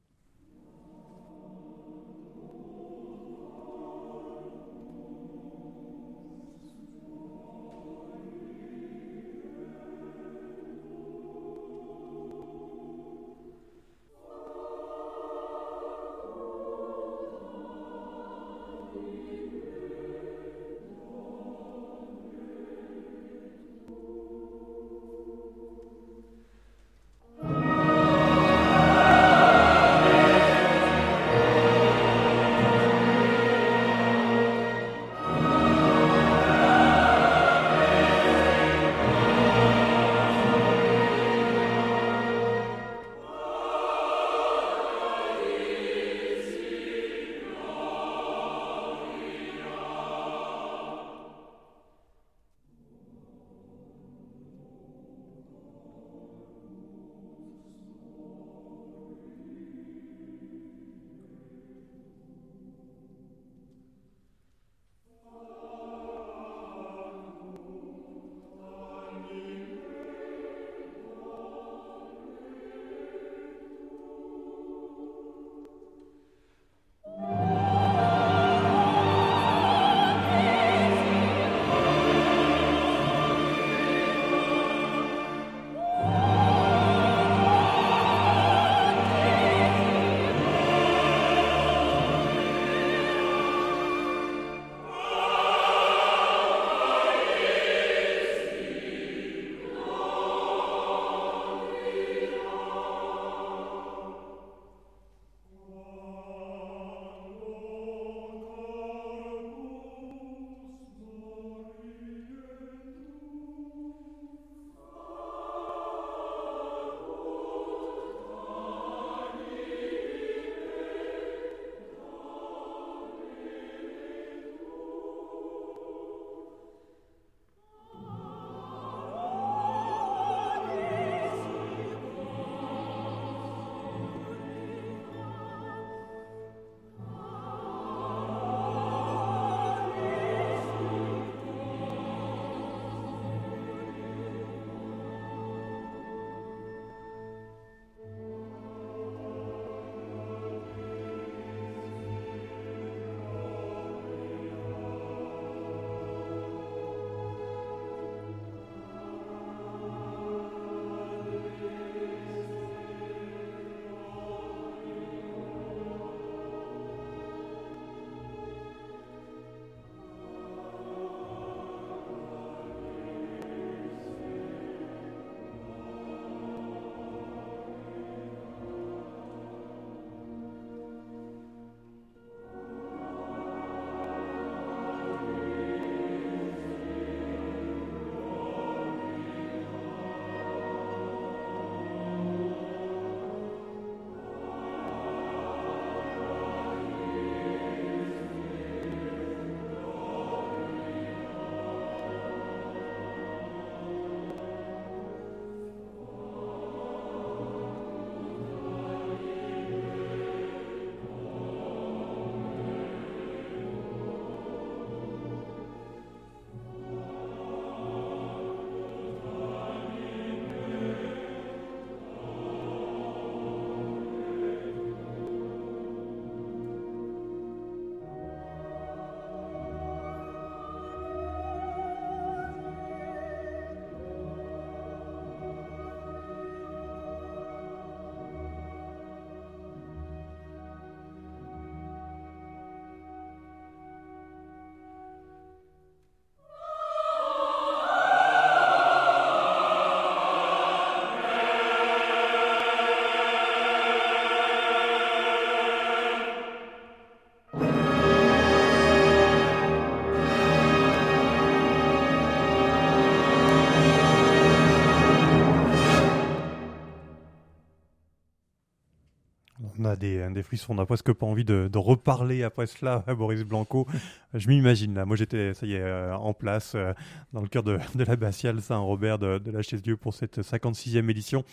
Des, 270.28 270.34
des 270.34 270.42
frissons, 270.42 270.72
on 270.72 270.76
n'a 270.76 270.86
presque 270.86 271.12
pas 271.12 271.26
envie 271.26 271.44
de, 271.44 271.70
reparler 271.76 272.42
après 272.42 272.66
cela 272.66 273.04
à 273.06 273.14
Boris 273.14 273.42
Blanco. 273.44 273.86
Je 274.34 274.48
m'imagine 274.48 274.94
là, 274.94 275.04
moi 275.04 275.16
j'étais, 275.16 275.54
ça 275.54 275.66
y 275.66 275.74
est, 275.74 275.80
euh, 275.80 276.16
en 276.16 276.34
place 276.34 276.72
euh, 276.74 276.92
dans 277.32 277.42
le 277.42 277.48
cœur 277.48 277.62
de, 277.62 277.78
l'abbatiale 277.96 278.60
Saint-Robert 278.60 279.18
de, 279.18 279.50
la 279.50 279.62
Chaise-Dieu 279.62 279.96
pour 279.96 280.14
cette 280.14 280.40
56e 280.40 281.08
édition 281.10 281.44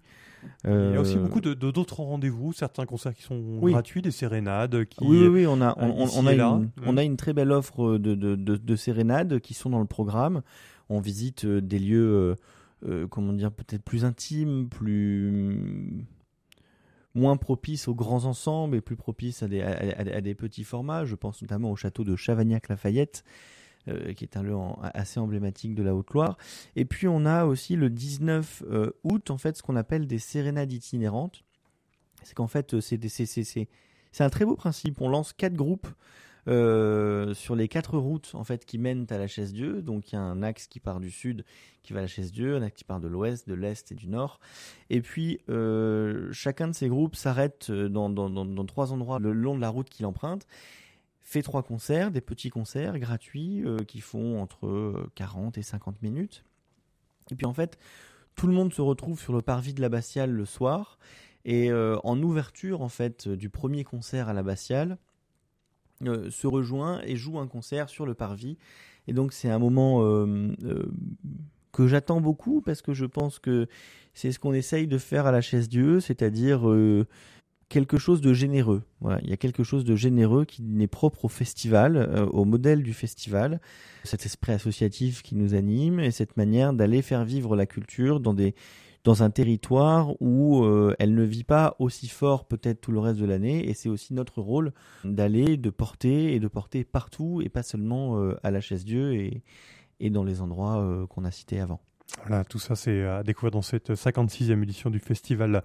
Euh... 0.65 0.89
Il 0.91 0.95
y 0.95 0.97
a 0.97 1.01
aussi 1.01 1.17
beaucoup 1.17 1.41
d'autres 1.41 1.59
de, 1.59 1.71
d'autres 1.71 2.01
rendez-vous, 2.01 2.53
certains 2.53 2.85
concerts 2.85 3.13
qui 3.13 3.23
sont 3.23 3.41
oui. 3.61 3.71
gratuits, 3.71 4.01
des 4.01 4.11
sérénades. 4.11 4.85
Qui, 4.85 5.03
oui, 5.03 5.19
oui, 5.21 5.27
oui, 5.27 5.47
on 5.47 5.61
a, 5.61 5.75
on, 5.77 6.07
on, 6.17 6.25
a, 6.27 6.33
une, 6.33 6.69
on 6.85 6.97
a 6.97 7.03
une 7.03 7.17
très 7.17 7.33
belle 7.33 7.51
offre 7.51 7.97
de, 7.97 8.15
de, 8.15 8.35
de, 8.35 8.55
de, 8.55 8.75
sérénades 8.75 9.39
qui 9.39 9.53
sont 9.53 9.69
dans 9.69 9.79
le 9.79 9.85
programme. 9.85 10.41
On 10.89 10.99
visite 10.99 11.45
des 11.45 11.79
lieux, 11.79 12.05
euh, 12.05 12.35
euh, 12.87 13.07
comment 13.07 13.33
dire, 13.33 13.51
peut-être 13.51 13.83
plus 13.83 14.05
intimes, 14.05 14.69
plus 14.69 16.05
moins 17.15 17.37
propices 17.37 17.87
aux 17.87 17.95
grands 17.95 18.25
ensembles 18.25 18.75
et 18.75 18.81
plus 18.81 18.97
propices 18.97 19.41
à 19.41 19.47
des, 19.47 19.61
à, 19.61 19.69
à, 19.69 20.17
à 20.17 20.21
des 20.21 20.35
petits 20.35 20.63
formats. 20.63 21.05
Je 21.05 21.15
pense 21.15 21.41
notamment 21.41 21.71
au 21.71 21.75
château 21.75 22.03
de 22.03 22.15
Chavagnac-Lafayette, 22.15 23.23
euh, 23.87 24.13
qui 24.13 24.23
est 24.23 24.37
un 24.37 24.43
lieu 24.43 24.55
assez 24.93 25.19
emblématique 25.19 25.75
de 25.75 25.83
la 25.83 25.95
Haute-Loire. 25.95 26.37
Et 26.75 26.85
puis 26.85 27.07
on 27.07 27.25
a 27.25 27.45
aussi 27.45 27.75
le 27.75 27.89
19 27.89 28.63
euh, 28.69 28.91
août, 29.03 29.31
en 29.31 29.37
fait, 29.37 29.57
ce 29.57 29.63
qu'on 29.63 29.75
appelle 29.75 30.07
des 30.07 30.19
sérénades 30.19 30.71
itinérantes. 30.71 31.43
C'est 32.23 32.33
qu'en 32.33 32.47
fait, 32.47 32.79
c'est 32.79 34.23
un 34.23 34.29
très 34.29 34.45
beau 34.45 34.55
principe. 34.55 35.01
On 35.01 35.09
lance 35.09 35.33
quatre 35.33 35.53
groupes 35.53 35.87
euh, 36.47 37.33
sur 37.33 37.55
les 37.55 37.67
quatre 37.67 37.97
routes 37.97 38.29
en 38.35 38.43
fait 38.43 38.65
qui 38.65 38.77
mènent 38.77 39.07
à 39.09 39.17
la 39.17 39.25
chaise 39.25 39.51
Dieu. 39.51 39.81
Donc 39.81 40.11
il 40.11 40.15
y 40.15 40.17
a 40.17 40.21
un 40.21 40.43
axe 40.43 40.67
qui 40.67 40.79
part 40.79 40.99
du 40.99 41.09
sud 41.09 41.43
qui 41.81 41.93
va 41.93 41.99
à 41.99 42.01
la 42.03 42.07
chaise 42.07 42.31
Dieu, 42.31 42.55
un 42.55 42.61
axe 42.61 42.75
qui 42.75 42.83
part 42.83 42.99
de 42.99 43.07
l'ouest, 43.07 43.49
de 43.49 43.55
l'est 43.55 43.91
et 43.91 43.95
du 43.95 44.07
nord. 44.07 44.39
Et 44.91 45.01
puis 45.01 45.39
euh, 45.49 46.31
chacun 46.31 46.67
de 46.67 46.73
ces 46.73 46.87
groupes 46.87 47.15
s'arrête 47.15 47.71
dans, 47.71 48.09
dans, 48.09 48.65
trois 48.65 48.93
endroits 48.93 49.17
le 49.17 49.33
long 49.33 49.55
de 49.55 49.61
la 49.61 49.69
route 49.69 49.89
qu'il 49.89 50.05
emprunte 50.05 50.45
fait 51.25 51.41
trois 51.41 51.63
concerts, 51.63 52.11
des 52.11 52.21
petits 52.21 52.49
concerts 52.49 52.97
gratuits 52.99 53.65
euh, 53.65 53.79
qui 53.79 53.99
font 53.99 54.39
entre 54.39 55.09
40 55.15 55.57
et 55.57 55.63
50 55.63 56.01
minutes. 56.01 56.45
Et 57.31 57.35
puis 57.35 57.45
en 57.45 57.53
fait, 57.53 57.77
tout 58.35 58.47
le 58.47 58.53
monde 58.53 58.73
se 58.73 58.81
retrouve 58.81 59.19
sur 59.19 59.33
le 59.33 59.41
parvis 59.41 59.73
de 59.73 59.81
l'abbatiale 59.81 60.31
le 60.31 60.45
soir. 60.45 60.97
Et 61.43 61.71
euh, 61.71 61.97
en 62.03 62.21
ouverture 62.21 62.81
en 62.81 62.89
fait 62.89 63.27
du 63.27 63.49
premier 63.49 63.83
concert 63.83 64.29
à 64.29 64.33
l'abbatiale, 64.33 64.97
euh, 66.05 66.29
se 66.29 66.47
rejoint 66.47 67.01
et 67.03 67.15
joue 67.15 67.39
un 67.39 67.47
concert 67.47 67.89
sur 67.89 68.05
le 68.05 68.13
parvis. 68.13 68.57
Et 69.07 69.13
donc 69.13 69.33
c'est 69.33 69.49
un 69.49 69.59
moment 69.59 70.03
euh, 70.03 70.53
que 71.71 71.87
j'attends 71.87 72.21
beaucoup 72.21 72.61
parce 72.61 72.81
que 72.81 72.93
je 72.93 73.05
pense 73.05 73.39
que 73.39 73.67
c'est 74.13 74.31
ce 74.31 74.39
qu'on 74.39 74.53
essaye 74.53 74.87
de 74.87 74.97
faire 74.97 75.25
à 75.25 75.31
la 75.31 75.41
chaise 75.41 75.69
Dieu, 75.69 75.99
c'est-à-dire 75.99 76.67
quelque 77.69 77.97
chose 77.97 78.21
de 78.21 78.33
généreux. 78.33 78.83
Voilà, 79.01 79.19
il 79.23 79.29
y 79.29 79.33
a 79.33 79.37
quelque 79.37 79.63
chose 79.63 79.83
de 79.83 79.95
généreux 79.95 80.45
qui 80.45 80.61
n'est 80.61 80.87
propre 80.87 81.25
au 81.25 81.27
festival, 81.27 81.97
euh, 81.97 82.25
au 82.27 82.45
modèle 82.45 82.83
du 82.83 82.93
festival, 82.93 83.59
cet 84.03 84.25
esprit 84.25 84.53
associatif 84.53 85.23
qui 85.23 85.35
nous 85.35 85.55
anime 85.55 85.99
et 85.99 86.11
cette 86.11 86.37
manière 86.37 86.73
d'aller 86.73 87.01
faire 87.01 87.25
vivre 87.25 87.55
la 87.55 87.65
culture 87.65 88.19
dans 88.19 88.33
des 88.33 88.55
dans 89.03 89.21
un 89.21 89.29
territoire 89.29 90.19
où 90.19 90.63
euh, 90.63 90.95
elle 90.97 91.13
ne 91.13 91.21
vit 91.23 91.43
pas 91.43 91.75
aussi 91.77 92.07
fort 92.07 92.47
peut-être 92.47 92.81
tout 92.81 92.91
le 92.91 92.99
reste 92.99 93.19
de 93.19 93.25
l'année 93.25 93.69
et 93.69 93.75
c'est 93.75 93.87
aussi 93.87 94.15
notre 94.15 94.41
rôle 94.41 94.73
d'aller 95.03 95.57
de 95.57 95.69
porter 95.69 96.33
et 96.33 96.39
de 96.39 96.47
porter 96.47 96.83
partout 96.83 97.39
et 97.43 97.49
pas 97.49 97.61
seulement 97.61 98.19
euh, 98.19 98.35
à 98.41 98.49
la 98.49 98.61
chaise 98.61 98.83
Dieu 98.83 99.13
et 99.13 99.43
et 100.01 100.09
dans 100.09 100.25
les 100.25 100.41
endroits 100.41 101.07
qu'on 101.09 101.23
a 101.23 101.31
cités 101.31 101.61
avant. 101.61 101.79
Voilà, 102.25 102.43
tout 102.43 102.59
ça 102.59 102.75
c'est 102.75 103.03
à 103.03 103.23
découvrir 103.23 103.51
dans 103.51 103.61
cette 103.61 103.91
56e 103.91 104.61
édition 104.61 104.89
du 104.89 104.99
festival 104.99 105.63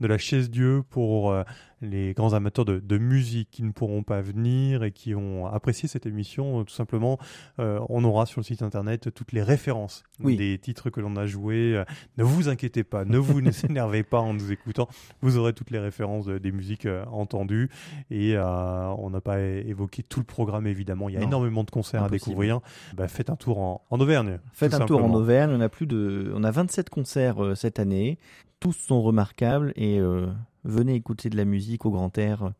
de 0.00 0.06
la 0.06 0.18
chaise 0.18 0.50
Dieu 0.50 0.82
pour 0.88 1.30
euh, 1.30 1.42
les 1.80 2.14
grands 2.14 2.34
amateurs 2.34 2.64
de, 2.64 2.78
de, 2.78 2.98
musique 2.98 3.50
qui 3.50 3.62
ne 3.62 3.72
pourront 3.72 4.02
pas 4.02 4.20
venir 4.20 4.84
et 4.84 4.92
qui 4.92 5.14
ont 5.14 5.46
apprécié 5.46 5.88
cette 5.88 6.06
émission. 6.06 6.64
Tout 6.64 6.74
simplement, 6.74 7.18
euh, 7.58 7.80
on 7.88 8.04
aura 8.04 8.26
sur 8.26 8.40
le 8.40 8.44
site 8.44 8.62
internet 8.62 9.12
toutes 9.14 9.32
les 9.32 9.42
références 9.42 10.04
oui. 10.22 10.36
des 10.36 10.58
titres 10.58 10.90
que 10.90 11.00
l'on 11.00 11.16
a 11.16 11.26
joués. 11.26 11.76
Euh, 11.76 11.84
ne 12.18 12.24
vous 12.24 12.48
inquiétez 12.48 12.84
pas, 12.84 13.04
ne 13.04 13.18
vous 13.18 13.40
ne 13.40 13.50
s'énervez 13.50 14.02
pas 14.02 14.20
en 14.20 14.34
nous 14.34 14.52
écoutant. 14.52 14.88
Vous 15.22 15.36
aurez 15.36 15.52
toutes 15.52 15.70
les 15.70 15.78
références 15.78 16.26
de, 16.26 16.38
des 16.38 16.52
musiques 16.52 16.86
euh, 16.86 17.04
entendues 17.06 17.70
et 18.10 18.36
euh, 18.36 18.88
on 18.98 19.10
n'a 19.10 19.20
pas 19.20 19.40
évoqué 19.40 20.02
tout 20.02 20.20
le 20.20 20.26
programme 20.26 20.66
évidemment. 20.66 21.08
Il 21.08 21.14
y 21.14 21.16
a 21.16 21.20
non. 21.20 21.26
énormément 21.28 21.64
de 21.64 21.70
concerts 21.70 22.02
Impossible. 22.02 22.14
à 22.14 22.26
découvrir. 22.26 22.60
Bah, 22.94 23.08
faites 23.08 23.30
un 23.30 23.36
tour 23.36 23.58
en, 23.58 23.82
en 23.90 24.00
Auvergne. 24.00 24.38
Faites 24.52 24.74
un 24.74 24.78
simplement. 24.78 25.00
tour 25.00 25.10
en 25.10 25.14
Auvergne. 25.14 25.50
On 25.52 25.60
a 25.60 25.68
plus 25.68 25.86
de, 25.86 26.32
on 26.34 26.44
a 26.44 26.50
27 26.50 26.90
concerts 26.90 27.42
euh, 27.42 27.54
cette 27.54 27.78
année. 27.78 28.18
Tous 28.60 28.74
sont 28.74 29.00
remarquables 29.00 29.72
et 29.74 29.98
euh, 29.98 30.26
venez 30.64 30.94
écouter 30.94 31.30
de 31.30 31.36
la 31.38 31.46
musique 31.46 31.86
au 31.86 31.90
grand 31.90 32.16
air. 32.18 32.52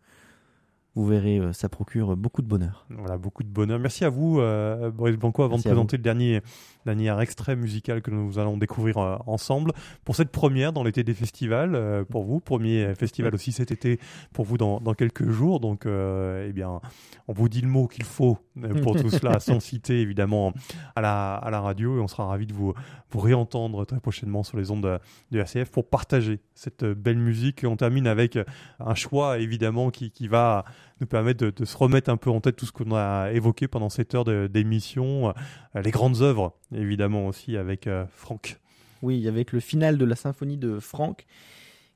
Vous 0.97 1.07
verrez, 1.07 1.39
euh, 1.39 1.53
ça 1.53 1.69
procure 1.69 2.17
beaucoup 2.17 2.43
de 2.43 2.49
bonheur. 2.49 2.85
Voilà, 2.91 3.17
beaucoup 3.17 3.45
de 3.45 3.49
bonheur. 3.49 3.79
Merci 3.79 4.05
à 4.05 4.09
vous, 4.09 4.41
euh, 4.41 4.91
Boris 4.91 5.17
Blanco, 5.17 5.45
avant 5.45 5.55
Merci 5.55 5.69
de 5.69 5.73
présenter 5.73 5.97
le 5.99 6.03
dernier, 6.03 6.41
dernier 6.85 7.17
extrait 7.21 7.55
musical 7.55 8.03
que 8.03 8.11
nous 8.11 8.41
allons 8.41 8.57
découvrir 8.57 8.99
euh, 8.99 9.17
ensemble. 9.27 9.71
Pour 10.05 10.17
cette 10.17 10.31
première 10.31 10.73
dans 10.73 10.83
l'été 10.83 11.05
des 11.05 11.15
festivals, 11.15 11.77
euh, 11.77 12.05
pour 12.05 12.25
vous, 12.25 12.41
premier 12.41 12.93
festival 12.97 13.33
aussi 13.37 13.53
cet 13.53 13.71
été 13.71 14.01
pour 14.33 14.45
vous 14.45 14.59
dans, 14.59 14.81
dans 14.81 14.95
quelques 14.95 15.29
jours. 15.29 15.61
Donc, 15.61 15.87
eh 15.87 16.53
bien, 16.53 16.81
on 17.29 17.33
vous 17.33 17.49
dit 17.49 17.61
le 17.61 17.69
mot 17.69 17.87
qu'il 17.87 18.05
faut 18.05 18.39
pour 18.83 18.97
tout 19.01 19.11
cela, 19.11 19.39
sans 19.41 19.61
citer 19.61 20.01
évidemment 20.01 20.53
à 20.97 21.01
la, 21.01 21.37
à 21.37 21.51
la 21.51 21.61
radio. 21.61 21.99
Et 21.99 22.01
on 22.01 22.09
sera 22.09 22.27
ravis 22.27 22.47
de 22.47 22.53
vous, 22.53 22.75
vous 23.11 23.21
réentendre 23.21 23.87
très 23.87 24.01
prochainement 24.01 24.43
sur 24.43 24.59
les 24.59 24.73
ondes 24.73 24.83
de, 24.83 24.99
de 25.31 25.39
RCF 25.39 25.71
pour 25.71 25.89
partager 25.89 26.41
cette 26.55 26.85
belle 26.85 27.19
musique. 27.19 27.63
Et 27.63 27.69
on 27.69 27.77
termine 27.77 28.09
avec 28.09 28.37
un 28.81 28.95
choix 28.97 29.39
évidemment 29.39 29.91
qui, 29.91 30.11
qui 30.11 30.27
va 30.27 30.65
nous 31.01 31.07
permettre 31.07 31.51
de, 31.51 31.65
se 31.65 31.77
remettre 31.77 32.11
un 32.11 32.17
peu 32.17 32.31
en 32.31 32.41
tête 32.41 32.57
tout 32.57 32.67
ce 32.67 32.73
qu'on 32.73 32.93
a 32.95 33.31
évoqué 33.33 33.69
pendant 33.69 33.89
cette 33.89 34.15
heure 34.15 34.25
d'émission, 34.49 35.29
euh, 35.29 35.83
les 35.83 35.91
grandes 35.91 36.21
œuvres, 36.21 36.55
évidemment 36.75 37.27
aussi 37.27 37.57
avec 37.57 37.87
euh, 37.87 38.05
Franck. 38.15 38.59
Oui, 39.03 39.27
avec 39.27 39.53
le 39.53 39.61
final 39.61 39.97
de 39.97 40.05
la 40.05 40.15
symphonie 40.15 40.59
de 40.59 40.79
Franck, 40.79 41.27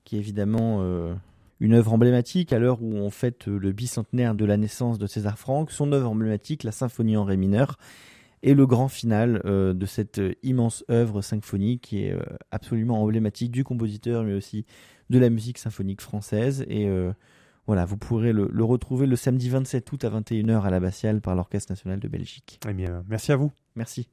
qui 0.04 0.16
est 0.16 0.18
évidemment 0.18 0.78
euh, 0.80 1.14
une 1.60 1.74
œuvre 1.74 1.92
emblématique 1.92 2.52
à 2.52 2.58
l'heure 2.58 2.82
où 2.82 2.94
on 2.94 3.10
fête 3.10 3.46
le 3.46 3.72
bicentenaire 3.72 4.34
de 4.34 4.44
la 4.46 4.56
naissance 4.56 4.98
de 4.98 5.06
César 5.06 5.38
Franck, 5.38 5.70
son 5.70 5.92
œuvre 5.92 6.10
emblématique, 6.10 6.62
la 6.62 6.72
symphonie 6.72 7.16
en 7.18 7.24
ré 7.24 7.36
mineur, 7.36 7.76
et 8.42 8.54
le 8.54 8.66
grand 8.66 8.88
final 8.88 9.40
de 9.42 9.86
cette 9.86 10.20
immense 10.42 10.84
œuvre 10.90 11.22
symphonique 11.22 11.80
qui 11.80 12.04
est 12.04 12.14
absolument 12.50 13.02
emblématique 13.02 13.50
du 13.50 13.64
compositeur, 13.64 14.22
mais 14.22 14.34
aussi 14.34 14.66
de 15.08 15.18
la 15.18 15.30
musique 15.30 15.56
symphonique 15.56 16.02
française. 16.02 16.62
Et 16.68 16.86
voilà, 17.66 17.84
vous 17.84 17.96
pourrez 17.96 18.32
le, 18.32 18.48
le, 18.52 18.64
retrouver 18.64 19.06
le 19.06 19.16
samedi 19.16 19.48
27 19.48 19.90
août 19.92 20.04
à 20.04 20.10
21h 20.10 20.62
à 20.62 20.70
l'Abbatiale 20.70 21.20
par 21.20 21.34
l'Orchestre 21.34 21.72
national 21.72 21.98
de 21.98 22.08
Belgique. 22.08 22.60
Eh 22.68 22.72
bien, 22.72 23.02
merci 23.08 23.32
à 23.32 23.36
vous. 23.36 23.52
Merci. 23.74 24.08